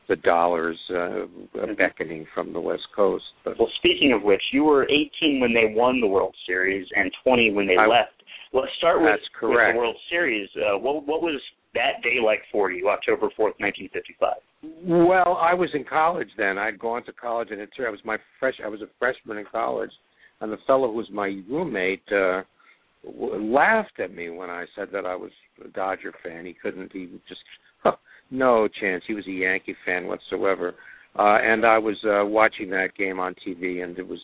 the 0.08 0.16
dollars 0.18 0.80
uh, 0.90 1.26
beckoning 1.78 2.26
from 2.34 2.54
the 2.54 2.60
West 2.60 2.88
Coast. 2.96 3.26
But 3.44 3.60
Well, 3.60 3.70
speaking 3.78 4.14
of 4.14 4.24
which, 4.24 4.42
you 4.54 4.64
were 4.64 4.86
18 4.86 5.42
when 5.42 5.54
they 5.54 5.74
won 5.76 6.00
the 6.00 6.08
World 6.08 6.34
Series 6.46 6.88
and 6.96 7.12
20 7.24 7.52
when 7.52 7.68
they 7.68 7.76
I- 7.76 7.88
left. 7.88 8.12
Let's 8.54 8.72
start 8.78 9.02
with, 9.02 9.20
with 9.42 9.52
the 9.52 9.78
World 9.78 9.98
Series. 10.10 10.48
Uh, 10.56 10.78
what, 10.78 11.06
what 11.06 11.22
was 11.22 11.42
that 11.78 12.02
day 12.04 12.18
like 12.24 12.42
for 12.52 12.72
you, 12.72 12.90
October 12.90 13.28
4th, 13.38 13.56
1955? 13.62 14.34
Well, 14.84 15.38
I 15.40 15.54
was 15.54 15.70
in 15.74 15.84
college 15.84 16.30
then. 16.38 16.58
I'd 16.58 16.80
gone 16.80 17.04
to 17.06 17.14
college, 17.14 17.50
and 17.52 17.62
it 17.62 17.70
I 17.86 17.90
was 17.90 18.00
my 18.04 18.18
fresh. 18.40 18.56
I 18.64 18.68
was 18.68 18.82
a 18.82 18.90
freshman 19.00 19.38
in 19.38 19.46
college, 19.52 19.92
and 20.42 20.52
the 20.52 20.58
fellow 20.66 20.88
who 20.88 20.98
was 20.98 21.10
my 21.12 21.42
roommate 21.50 22.04
uh, 22.12 22.42
w- 23.06 23.54
laughed 23.54 24.00
at 24.00 24.14
me 24.14 24.30
when 24.30 24.50
I 24.50 24.66
said 24.76 24.88
that 24.94 25.06
I 25.06 25.16
was 25.16 25.32
a 25.64 25.68
Dodger 25.70 26.14
fan. 26.24 26.46
He 26.46 26.54
couldn't. 26.54 26.92
He 26.92 27.08
just 27.28 27.42
huh, 27.84 27.96
no 28.32 28.68
chance. 28.82 29.04
He 29.08 29.14
was 29.14 29.28
a 29.28 29.32
Yankee 29.32 29.76
fan 29.86 30.08
whatsoever. 30.08 30.74
Uh, 31.18 31.38
and 31.42 31.66
I 31.66 31.78
was 31.78 31.98
uh, 32.04 32.26
watching 32.26 32.70
that 32.72 32.90
game 32.98 33.20
on 33.20 33.36
TV, 33.46 33.84
and 33.84 33.98
it 33.98 34.08
was 34.08 34.20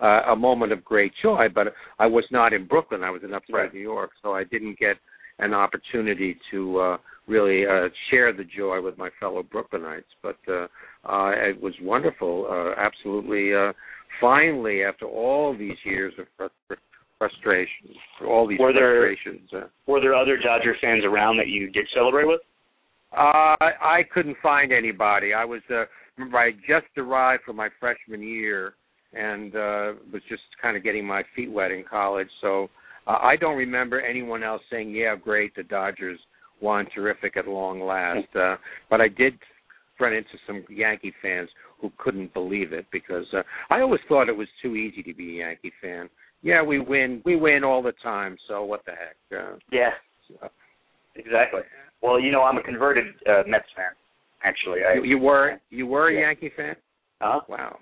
uh, 0.00 0.32
a 0.32 0.36
moment 0.36 0.72
of 0.72 0.84
great 0.84 1.12
joy. 1.22 1.46
But 1.54 1.68
I 1.98 2.06
was 2.06 2.24
not 2.30 2.52
in 2.52 2.66
Brooklyn. 2.66 3.02
I 3.02 3.10
was 3.10 3.22
in 3.22 3.32
upstate 3.34 3.54
Right. 3.54 3.74
New 3.74 3.80
York, 3.80 4.10
so 4.22 4.32
I 4.32 4.44
didn't 4.44 4.78
get 4.78 4.96
an 5.38 5.54
opportunity 5.54 6.36
to 6.50 6.78
uh, 6.78 6.96
really 7.26 7.64
uh, 7.66 7.88
share 8.10 8.32
the 8.32 8.44
joy 8.44 8.80
with 8.80 8.96
my 8.98 9.10
fellow 9.18 9.42
Brooklynites. 9.42 10.04
But 10.22 10.36
uh, 10.48 10.66
uh, 11.04 11.30
it 11.32 11.60
was 11.60 11.74
wonderful. 11.82 12.46
Uh, 12.50 12.80
absolutely. 12.80 13.54
Uh, 13.54 13.72
finally, 14.20 14.82
after 14.84 15.06
all 15.06 15.56
these 15.56 15.76
years 15.84 16.12
of 16.18 16.26
frus- 16.38 16.76
frustration, 17.18 17.88
all 18.26 18.46
these 18.46 18.58
Were 18.58 18.72
there- 18.72 19.06
frustrations. 19.08 19.50
Uh, 19.52 19.68
Were 19.86 20.00
there 20.00 20.14
other 20.14 20.36
Dodger 20.36 20.76
fans 20.80 21.04
around 21.04 21.36
that 21.38 21.48
you 21.48 21.70
did 21.70 21.86
celebrate 21.94 22.26
with? 22.26 22.40
Uh, 23.16 23.54
I 23.60 24.02
couldn't 24.12 24.36
find 24.42 24.72
anybody. 24.72 25.32
I 25.34 25.44
was 25.44 25.60
uh, 25.70 25.84
remember 26.16 26.38
I 26.38 26.46
had 26.46 26.56
just 26.68 26.86
arrived 26.96 27.44
for 27.46 27.52
my 27.52 27.68
freshman 27.78 28.20
year 28.22 28.74
and 29.12 29.54
uh, 29.54 29.92
was 30.12 30.22
just 30.28 30.42
kind 30.60 30.76
of 30.76 30.82
getting 30.82 31.06
my 31.06 31.22
feet 31.36 31.50
wet 31.50 31.70
in 31.70 31.84
college. 31.88 32.26
So 32.40 32.68
uh, 33.06 33.18
I 33.22 33.36
don't 33.36 33.56
remember 33.56 34.00
anyone 34.00 34.42
else 34.42 34.62
saying, 34.70 34.90
"Yeah, 34.90 35.16
great, 35.16 35.54
the 35.54 35.62
Dodgers 35.62 36.18
won, 36.60 36.86
terrific 36.94 37.36
at 37.36 37.46
long 37.48 37.80
last." 37.80 38.34
Uh, 38.34 38.56
but 38.90 39.00
I 39.00 39.08
did 39.08 39.34
run 40.00 40.12
into 40.12 40.36
some 40.46 40.64
Yankee 40.68 41.12
fans 41.22 41.48
who 41.80 41.90
couldn't 41.98 42.32
believe 42.34 42.72
it 42.72 42.86
because 42.90 43.26
uh, 43.32 43.42
I 43.70 43.80
always 43.80 44.00
thought 44.08 44.28
it 44.28 44.36
was 44.36 44.48
too 44.62 44.74
easy 44.76 45.02
to 45.02 45.14
be 45.14 45.36
a 45.40 45.46
Yankee 45.46 45.72
fan. 45.80 46.08
Yeah, 46.42 46.62
we 46.62 46.78
win, 46.78 47.22
we 47.24 47.36
win 47.36 47.64
all 47.64 47.82
the 47.82 47.92
time. 48.02 48.36
So 48.48 48.64
what 48.64 48.84
the 48.84 48.92
heck? 48.92 49.16
Uh, 49.40 49.56
Yeah, 49.72 49.90
so- 50.28 50.50
exactly. 51.14 51.62
Well, 52.02 52.20
you 52.20 52.32
know, 52.32 52.42
I'm 52.42 52.58
a 52.58 52.62
converted 52.62 53.06
uh, 53.26 53.44
Mets 53.46 53.64
fan, 53.76 53.92
actually. 54.42 54.80
I, 54.84 54.94
you, 54.94 55.04
you 55.04 55.18
were 55.18 55.58
you 55.70 55.86
were 55.86 56.08
a 56.08 56.14
Yeah. 56.14 56.20
Yankee 56.20 56.50
fan? 56.56 56.76
uh 57.20 57.40
Wow. 57.48 57.78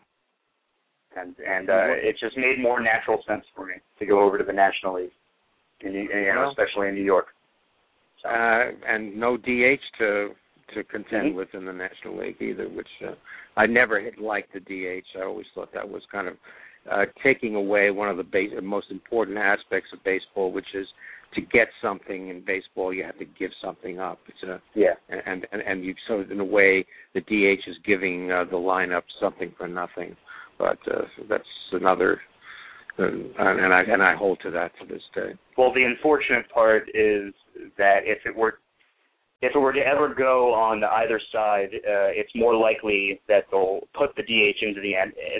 And 1.16 1.34
and 1.46 1.70
uh, 1.70 1.88
it 1.88 2.16
just 2.18 2.36
made 2.36 2.60
more 2.60 2.80
natural 2.80 3.22
sense 3.26 3.44
for 3.54 3.66
me 3.66 3.74
to 3.98 4.06
go 4.06 4.20
over 4.20 4.38
to 4.38 4.44
the 4.44 4.52
National 4.52 4.94
League, 4.96 5.10
in, 5.80 5.92
you 5.92 6.32
know, 6.34 6.50
especially 6.50 6.88
in 6.88 6.94
New 6.94 7.04
York. 7.04 7.26
So, 8.22 8.28
uh, 8.28 8.70
and 8.88 9.16
no 9.16 9.36
DH 9.36 9.80
to 9.98 10.30
to 10.74 10.84
contend 10.84 11.32
Mhm. 11.32 11.34
with 11.34 11.54
in 11.54 11.64
the 11.66 11.72
National 11.72 12.16
League 12.16 12.40
either, 12.40 12.68
which 12.68 12.88
uh, 13.04 13.14
I 13.56 13.66
never 13.66 14.10
liked 14.18 14.52
the 14.54 14.60
DH. 14.60 15.16
I 15.16 15.22
always 15.22 15.46
thought 15.54 15.72
that 15.72 15.88
was 15.88 16.02
kind 16.10 16.28
of 16.28 16.36
uh, 16.90 17.06
taking 17.22 17.54
away 17.54 17.90
one 17.90 18.08
of 18.08 18.16
the 18.16 18.24
base, 18.24 18.52
most 18.62 18.90
important 18.90 19.38
aspects 19.38 19.92
of 19.92 20.02
baseball, 20.02 20.50
which 20.50 20.74
is 20.74 20.86
to 21.34 21.40
get 21.40 21.68
something 21.80 22.28
in 22.28 22.40
baseball, 22.40 22.92
you 22.92 23.04
have 23.04 23.18
to 23.18 23.24
give 23.24 23.50
something 23.62 23.98
up. 23.98 24.18
It's 24.28 24.42
a 24.42 24.60
yeah. 24.74 24.94
and 25.08 25.46
and 25.52 25.62
and 25.62 25.84
you 25.84 25.94
so 26.06 26.20
in 26.20 26.40
a 26.40 26.44
way 26.44 26.84
the 27.14 27.20
DH 27.20 27.68
is 27.68 27.76
giving 27.84 28.30
uh, 28.30 28.44
the 28.44 28.56
lineup 28.56 29.02
something 29.20 29.52
for 29.56 29.68
nothing. 29.68 30.16
But 30.62 30.78
uh, 30.94 31.02
that's 31.28 31.44
another. 31.72 32.20
Uh, 32.98 33.06
and 33.38 33.74
I 33.74 33.82
and 33.82 34.02
I 34.02 34.14
hold 34.14 34.38
to 34.42 34.50
that 34.52 34.70
to 34.80 34.86
this 34.86 35.02
day. 35.14 35.32
Well, 35.58 35.74
the 35.74 35.82
unfortunate 35.82 36.48
part 36.52 36.88
is 36.94 37.34
that 37.76 38.00
if 38.04 38.18
it 38.24 38.36
were 38.36 38.58
if 39.40 39.56
it 39.56 39.58
were 39.58 39.72
to 39.72 39.80
ever 39.80 40.14
go 40.14 40.54
on 40.54 40.84
either 40.84 41.20
side, 41.32 41.70
uh, 41.74 42.14
it's 42.14 42.30
more 42.36 42.54
likely 42.54 43.20
that 43.26 43.46
they'll 43.50 43.80
put 43.92 44.14
the 44.14 44.22
DH 44.22 44.62
into 44.62 44.80
the 44.80 44.92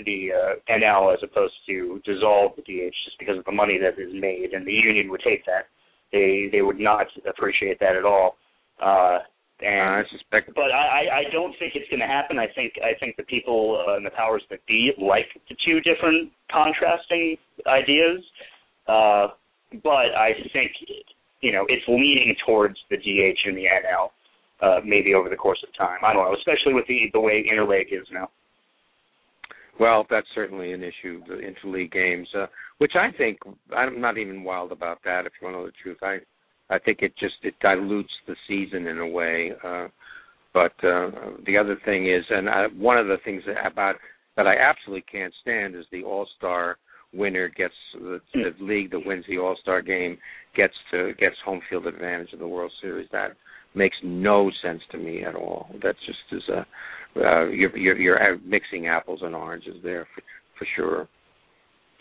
the 0.05 0.29
uh, 0.33 0.73
NL 0.73 1.13
as 1.13 1.19
opposed 1.23 1.53
to 1.67 2.01
dissolve 2.03 2.51
the 2.57 2.63
DH, 2.63 2.93
just 3.05 3.17
because 3.17 3.37
of 3.37 3.45
the 3.45 3.51
money 3.51 3.79
that 3.79 4.01
is 4.01 4.11
made, 4.13 4.49
and 4.51 4.67
the 4.67 4.73
union 4.73 5.09
would 5.09 5.21
hate 5.23 5.45
that. 5.45 5.67
They 6.11 6.49
they 6.51 6.61
would 6.61 6.79
not 6.79 7.07
appreciate 7.29 7.79
that 7.79 7.95
at 7.95 8.03
all. 8.03 8.35
Uh, 8.81 9.19
and 9.63 9.89
I 9.89 10.03
suspect, 10.11 10.53
but 10.55 10.71
I 10.71 11.23
I 11.27 11.31
don't 11.31 11.53
think 11.59 11.73
it's 11.75 11.89
going 11.89 12.01
to 12.01 12.07
happen. 12.07 12.37
I 12.39 12.47
think 12.53 12.73
I 12.83 12.97
think 12.99 13.15
the 13.17 13.23
people 13.23 13.83
uh, 13.87 13.95
and 13.95 14.05
the 14.05 14.11
powers 14.11 14.43
that 14.49 14.59
be 14.67 14.91
like 14.97 15.27
the 15.49 15.55
two 15.65 15.79
different 15.81 16.31
contrasting 16.51 17.37
ideas. 17.67 18.21
Uh, 18.87 19.27
but 19.83 20.13
I 20.13 20.31
think 20.51 20.71
you 21.43 21.51
know, 21.51 21.65
it's 21.67 21.83
leaning 21.87 22.35
towards 22.45 22.77
the 22.89 22.97
DH 22.97 23.39
and 23.45 23.57
the 23.57 23.65
NL, 23.65 24.09
uh, 24.61 24.79
maybe 24.85 25.13
over 25.13 25.29
the 25.29 25.35
course 25.35 25.63
of 25.67 25.75
time. 25.75 25.99
I 26.03 26.13
don't 26.13 26.23
know, 26.23 26.35
especially 26.35 26.73
with 26.73 26.87
the 26.87 27.09
the 27.11 27.19
way 27.19 27.45
interleague 27.51 27.91
is 27.91 28.07
now. 28.11 28.29
Well, 29.79 30.05
that's 30.09 30.27
certainly 30.33 30.71
an 30.71 30.83
issue, 30.83 31.21
the 31.27 31.41
interleague 31.41 31.91
games, 31.91 32.27
uh, 32.37 32.45
which 32.77 32.93
I 32.95 33.09
think 33.17 33.39
I'm 33.75 33.99
not 33.99 34.17
even 34.17 34.43
wild 34.43 34.71
about 34.71 34.99
that. 35.03 35.25
If 35.25 35.33
you 35.41 35.47
want 35.47 35.55
to 35.55 35.59
know 35.61 35.65
the 35.65 35.73
truth, 35.81 35.97
I 36.01 36.19
I 36.69 36.79
think 36.79 36.99
it 37.01 37.13
just 37.19 37.35
it 37.43 37.55
dilutes 37.61 38.13
the 38.27 38.35
season 38.47 38.87
in 38.87 38.99
a 38.99 39.07
way. 39.07 39.51
Uh, 39.63 39.87
but 40.53 40.73
uh, 40.83 41.09
the 41.45 41.57
other 41.57 41.77
thing 41.83 42.07
is, 42.07 42.23
and 42.29 42.49
I, 42.49 42.67
one 42.77 42.97
of 42.97 43.07
the 43.07 43.17
things 43.25 43.43
about 43.65 43.95
that 44.37 44.47
I 44.47 44.55
absolutely 44.57 45.05
can't 45.11 45.33
stand 45.41 45.75
is 45.75 45.85
the 45.91 46.03
All 46.03 46.27
Star 46.37 46.77
winner 47.13 47.49
gets 47.49 47.73
the, 47.93 48.19
the 48.33 48.51
league 48.63 48.91
that 48.91 49.05
wins 49.05 49.25
the 49.27 49.37
All 49.37 49.57
Star 49.61 49.81
game 49.81 50.17
gets 50.55 50.73
to 50.91 51.13
gets 51.19 51.35
home 51.45 51.61
field 51.69 51.87
advantage 51.87 52.29
in 52.33 52.39
the 52.39 52.47
World 52.47 52.71
Series. 52.81 53.09
That 53.11 53.31
makes 53.75 53.95
no 54.03 54.51
sense 54.63 54.81
to 54.91 54.97
me 54.97 55.23
at 55.23 55.35
all. 55.35 55.69
That 55.81 55.95
just 56.05 56.19
is 56.31 56.43
a 56.49 56.65
uh, 57.15 57.45
you're, 57.45 57.75
you're 57.77 57.97
you're 57.97 58.37
mixing 58.39 58.87
apples 58.87 59.19
and 59.21 59.35
oranges 59.35 59.75
there 59.83 60.07
for, 60.15 60.21
for 60.57 60.67
sure. 60.75 61.07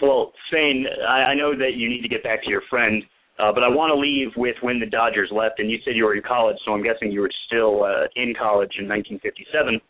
Well, 0.01 0.33
Svein, 0.51 0.85
I, 1.09 1.31
I 1.31 1.35
know 1.35 1.57
that 1.57 1.75
you 1.77 1.89
need 1.89 2.03
to 2.03 2.09
get 2.09 2.25
back 2.25 2.43
to 2.43 2.51
your 2.51 2.63
friend, 2.69 3.03
uh, 3.39 3.53
but 3.53 3.63
I 3.63 3.69
want 3.69 3.91
to 3.91 3.99
leave 3.99 4.29
with 4.37 4.57
when 4.61 4.79
the 4.79 4.87
Dodgers 4.87 5.31
left, 5.33 5.59
and 5.59 5.71
you 5.71 5.79
said 5.85 5.97
you 5.97 6.05
were 6.05 6.15
in 6.15 6.23
college, 6.23 6.57
so 6.65 6.73
I'm 6.73 6.83
guessing 6.83 7.11
you 7.11 7.21
were 7.21 7.31
still 7.47 7.85
uh, 7.85 8.05
in 8.17 8.35
college 8.39 8.73
in 8.79 8.89
1957. 8.89 9.75
Um, 9.75 9.81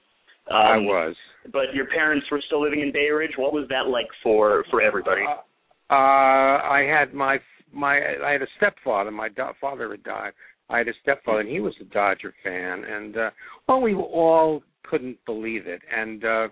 I 0.50 0.76
was. 0.78 1.16
But 1.52 1.74
your 1.74 1.87
parents 1.87 2.26
were 2.31 2.40
still 2.46 2.62
living 2.62 2.81
in 2.81 2.92
Bay 2.92 3.11
Ridge. 3.11 3.33
What 3.37 3.52
was 3.52 3.66
that 3.68 3.88
like 3.88 4.07
for 4.22 4.64
for 4.70 4.81
everybody? 4.81 5.22
Uh, 5.28 5.92
uh, 5.92 6.59
I 6.62 6.87
had 6.88 7.14
my 7.14 7.38
my 7.72 7.98
I 8.24 8.33
had 8.33 8.42
a 8.42 8.46
stepfather. 8.57 9.11
My 9.11 9.28
do- 9.28 9.50
father 9.61 9.90
had 9.90 10.05
died. 10.05 10.33
I 10.70 10.78
had 10.78 10.88
a 10.88 10.92
stepfather, 11.02 11.40
and 11.40 11.48
he 11.48 11.61
was 11.61 11.74
a 11.81 11.85
Dodger 11.85 12.33
fan, 12.44 12.85
and 12.85 13.16
uh, 13.16 13.31
well, 13.68 13.81
we 13.81 13.94
all 13.94 14.62
couldn't 14.85 15.18
believe 15.26 15.66
it. 15.66 15.83
And 15.94 16.24
uh, 16.24 16.48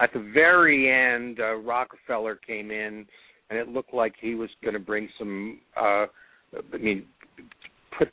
at 0.00 0.12
the 0.12 0.28
very 0.34 0.90
end, 0.90 1.38
uh, 1.38 1.54
Rockefeller 1.54 2.34
came 2.34 2.70
in, 2.70 3.06
and 3.48 3.58
it 3.58 3.68
looked 3.68 3.94
like 3.94 4.14
he 4.20 4.34
was 4.34 4.50
going 4.62 4.74
to 4.74 4.80
bring 4.80 5.08
some. 5.18 5.60
uh 5.80 6.06
I 6.54 6.76
mean, 6.78 7.04
put 7.96 8.08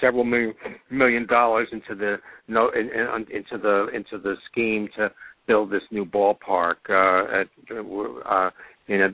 several 0.00 0.24
million 0.24 0.54
million 0.90 1.26
dollars 1.26 1.68
into 1.72 1.94
the 1.94 2.16
no 2.48 2.70
in, 2.70 2.90
in, 2.90 3.26
into 3.34 3.58
the 3.62 3.86
into 3.94 4.18
the 4.18 4.34
scheme 4.50 4.88
to 4.96 5.10
build 5.46 5.70
this 5.70 5.82
new 5.90 6.04
ballpark 6.04 6.76
uh, 6.90 7.40
at 7.40 7.46
uh, 7.76 8.50
in 8.88 9.02
a 9.02 9.08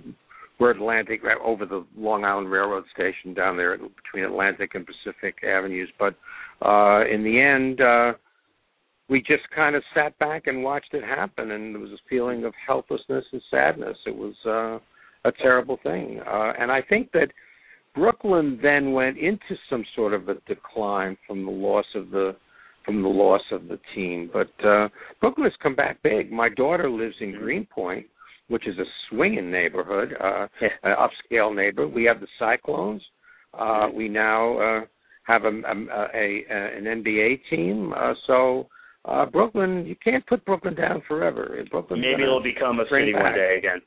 we're 0.58 0.70
Atlantic 0.70 1.24
right 1.24 1.38
over 1.42 1.66
the 1.66 1.84
Long 1.96 2.24
Island 2.24 2.50
Railroad 2.50 2.84
station 2.94 3.34
down 3.34 3.56
there 3.56 3.76
between 3.76 4.24
Atlantic 4.24 4.74
and 4.74 4.86
Pacific 4.86 5.42
Avenues. 5.42 5.90
But 5.98 6.14
uh, 6.64 7.04
in 7.12 7.24
the 7.24 7.40
end, 7.40 7.80
uh, 7.80 8.16
we 9.08 9.20
just 9.20 9.42
kind 9.54 9.74
of 9.74 9.82
sat 9.92 10.16
back 10.20 10.46
and 10.46 10.62
watched 10.62 10.94
it 10.94 11.02
happen, 11.02 11.50
and 11.50 11.74
there 11.74 11.82
was 11.82 11.90
a 11.90 12.08
feeling 12.08 12.44
of 12.44 12.52
helplessness 12.64 13.24
and 13.32 13.42
sadness. 13.50 13.96
It 14.06 14.14
was 14.14 14.34
uh, 14.46 15.28
a 15.28 15.32
terrible 15.42 15.78
thing, 15.82 16.20
uh, 16.24 16.52
and 16.58 16.70
I 16.70 16.80
think 16.80 17.10
that 17.12 17.28
Brooklyn 17.94 18.58
then 18.62 18.92
went 18.92 19.18
into 19.18 19.56
some 19.68 19.84
sort 19.94 20.14
of 20.14 20.28
a 20.28 20.34
decline 20.46 21.16
from 21.26 21.44
the 21.44 21.50
loss 21.50 21.86
of 21.94 22.10
the 22.10 22.36
from 22.84 23.02
the 23.02 23.08
loss 23.08 23.42
of 23.52 23.68
the 23.68 23.78
team. 23.94 24.30
But 24.32 24.52
uh 24.66 24.88
Brooklyn 25.20 25.44
has 25.44 25.52
come 25.62 25.74
back 25.74 26.02
big. 26.02 26.32
My 26.32 26.48
daughter 26.48 26.90
lives 26.90 27.14
in 27.20 27.32
Greenpoint, 27.32 28.06
which 28.48 28.66
is 28.66 28.78
a 28.78 28.84
swinging 29.08 29.50
neighborhood, 29.50 30.14
uh, 30.20 30.46
an 30.82 30.96
upscale 30.96 31.54
neighborhood. 31.54 31.94
We 31.94 32.04
have 32.04 32.20
the 32.20 32.26
Cyclones. 32.38 33.02
Uh, 33.58 33.88
we 33.94 34.08
now 34.08 34.58
uh, 34.58 34.80
have 35.24 35.44
a, 35.44 35.48
a, 35.48 36.08
a, 36.14 36.44
a 36.50 36.78
an 36.78 36.84
NBA 36.84 37.40
team. 37.50 37.92
Uh, 37.96 38.14
so 38.26 38.68
uh, 39.04 39.26
Brooklyn, 39.26 39.84
you 39.86 39.96
can't 40.02 40.26
put 40.26 40.44
Brooklyn 40.44 40.74
down 40.74 41.02
forever. 41.08 41.56
Brooklyn. 41.70 42.00
Maybe 42.00 42.22
it'll 42.22 42.42
become 42.42 42.80
a 42.80 42.84
city 42.90 43.12
back. 43.12 43.22
one 43.22 43.34
day 43.34 43.56
again. 43.58 43.80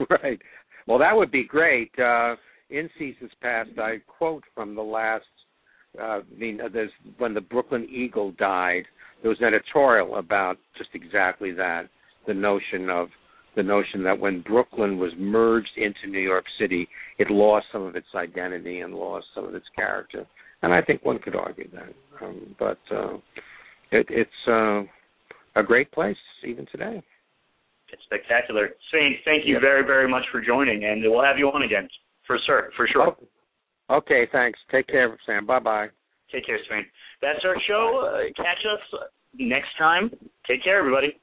Right. 0.08 0.40
Well, 0.86 0.98
that 0.98 1.14
would 1.14 1.30
be 1.30 1.44
great. 1.44 1.90
Uh, 1.98 2.34
in 2.70 2.88
seasons 2.98 3.30
past, 3.42 3.70
I 3.78 4.00
quote 4.06 4.44
from 4.54 4.74
the 4.74 4.82
last. 4.82 5.24
Uh, 5.98 6.02
I 6.02 6.22
mean, 6.36 6.60
there's 6.72 6.90
when 7.18 7.34
the 7.34 7.40
Brooklyn 7.40 7.88
Eagle 7.90 8.32
died. 8.32 8.84
There 9.22 9.28
was 9.28 9.38
an 9.40 9.46
editorial 9.46 10.16
about 10.16 10.56
just 10.78 10.90
exactly 10.94 11.52
that. 11.52 11.88
The 12.26 12.34
notion 12.34 12.88
of 12.88 13.08
the 13.56 13.62
notion 13.62 14.02
that 14.04 14.18
when 14.18 14.42
Brooklyn 14.42 14.98
was 14.98 15.12
merged 15.18 15.76
into 15.76 16.06
New 16.06 16.20
York 16.20 16.44
City, 16.58 16.88
it 17.18 17.30
lost 17.30 17.66
some 17.72 17.82
of 17.82 17.96
its 17.96 18.06
identity 18.14 18.80
and 18.80 18.94
lost 18.94 19.26
some 19.34 19.44
of 19.44 19.54
its 19.54 19.66
character. 19.74 20.24
And 20.62 20.72
I 20.72 20.82
think 20.82 21.04
one 21.04 21.18
could 21.18 21.34
argue 21.34 21.68
that. 21.72 22.24
Um, 22.24 22.54
but 22.58 22.78
uh, 22.94 23.14
it, 23.90 24.06
it's 24.08 24.30
uh, 24.46 24.82
a 25.56 25.64
great 25.64 25.90
place 25.90 26.16
even 26.46 26.66
today. 26.70 27.02
It's 27.92 28.02
spectacular. 28.04 28.70
Svein, 28.90 29.16
thank 29.24 29.44
you 29.46 29.58
very, 29.58 29.84
very 29.84 30.08
much 30.08 30.24
for 30.30 30.40
joining, 30.40 30.84
and 30.84 31.02
we'll 31.02 31.24
have 31.24 31.38
you 31.38 31.48
on 31.48 31.62
again 31.62 31.88
for 32.30 32.38
sure. 32.46 32.70
For 32.76 32.86
sure. 32.86 33.16
Oh, 33.88 33.96
okay, 33.96 34.28
thanks. 34.30 34.58
Take 34.70 34.86
care, 34.86 35.18
Sam. 35.26 35.46
Bye 35.46 35.58
bye. 35.58 35.88
Take 36.30 36.46
care, 36.46 36.58
Svein. 36.68 36.86
That's 37.20 37.44
our 37.44 37.56
show. 37.66 38.08
Uh, 38.14 38.32
catch 38.36 38.64
us 38.72 39.00
next 39.34 39.70
time. 39.76 40.10
Take 40.46 40.62
care, 40.62 40.78
everybody. 40.78 41.18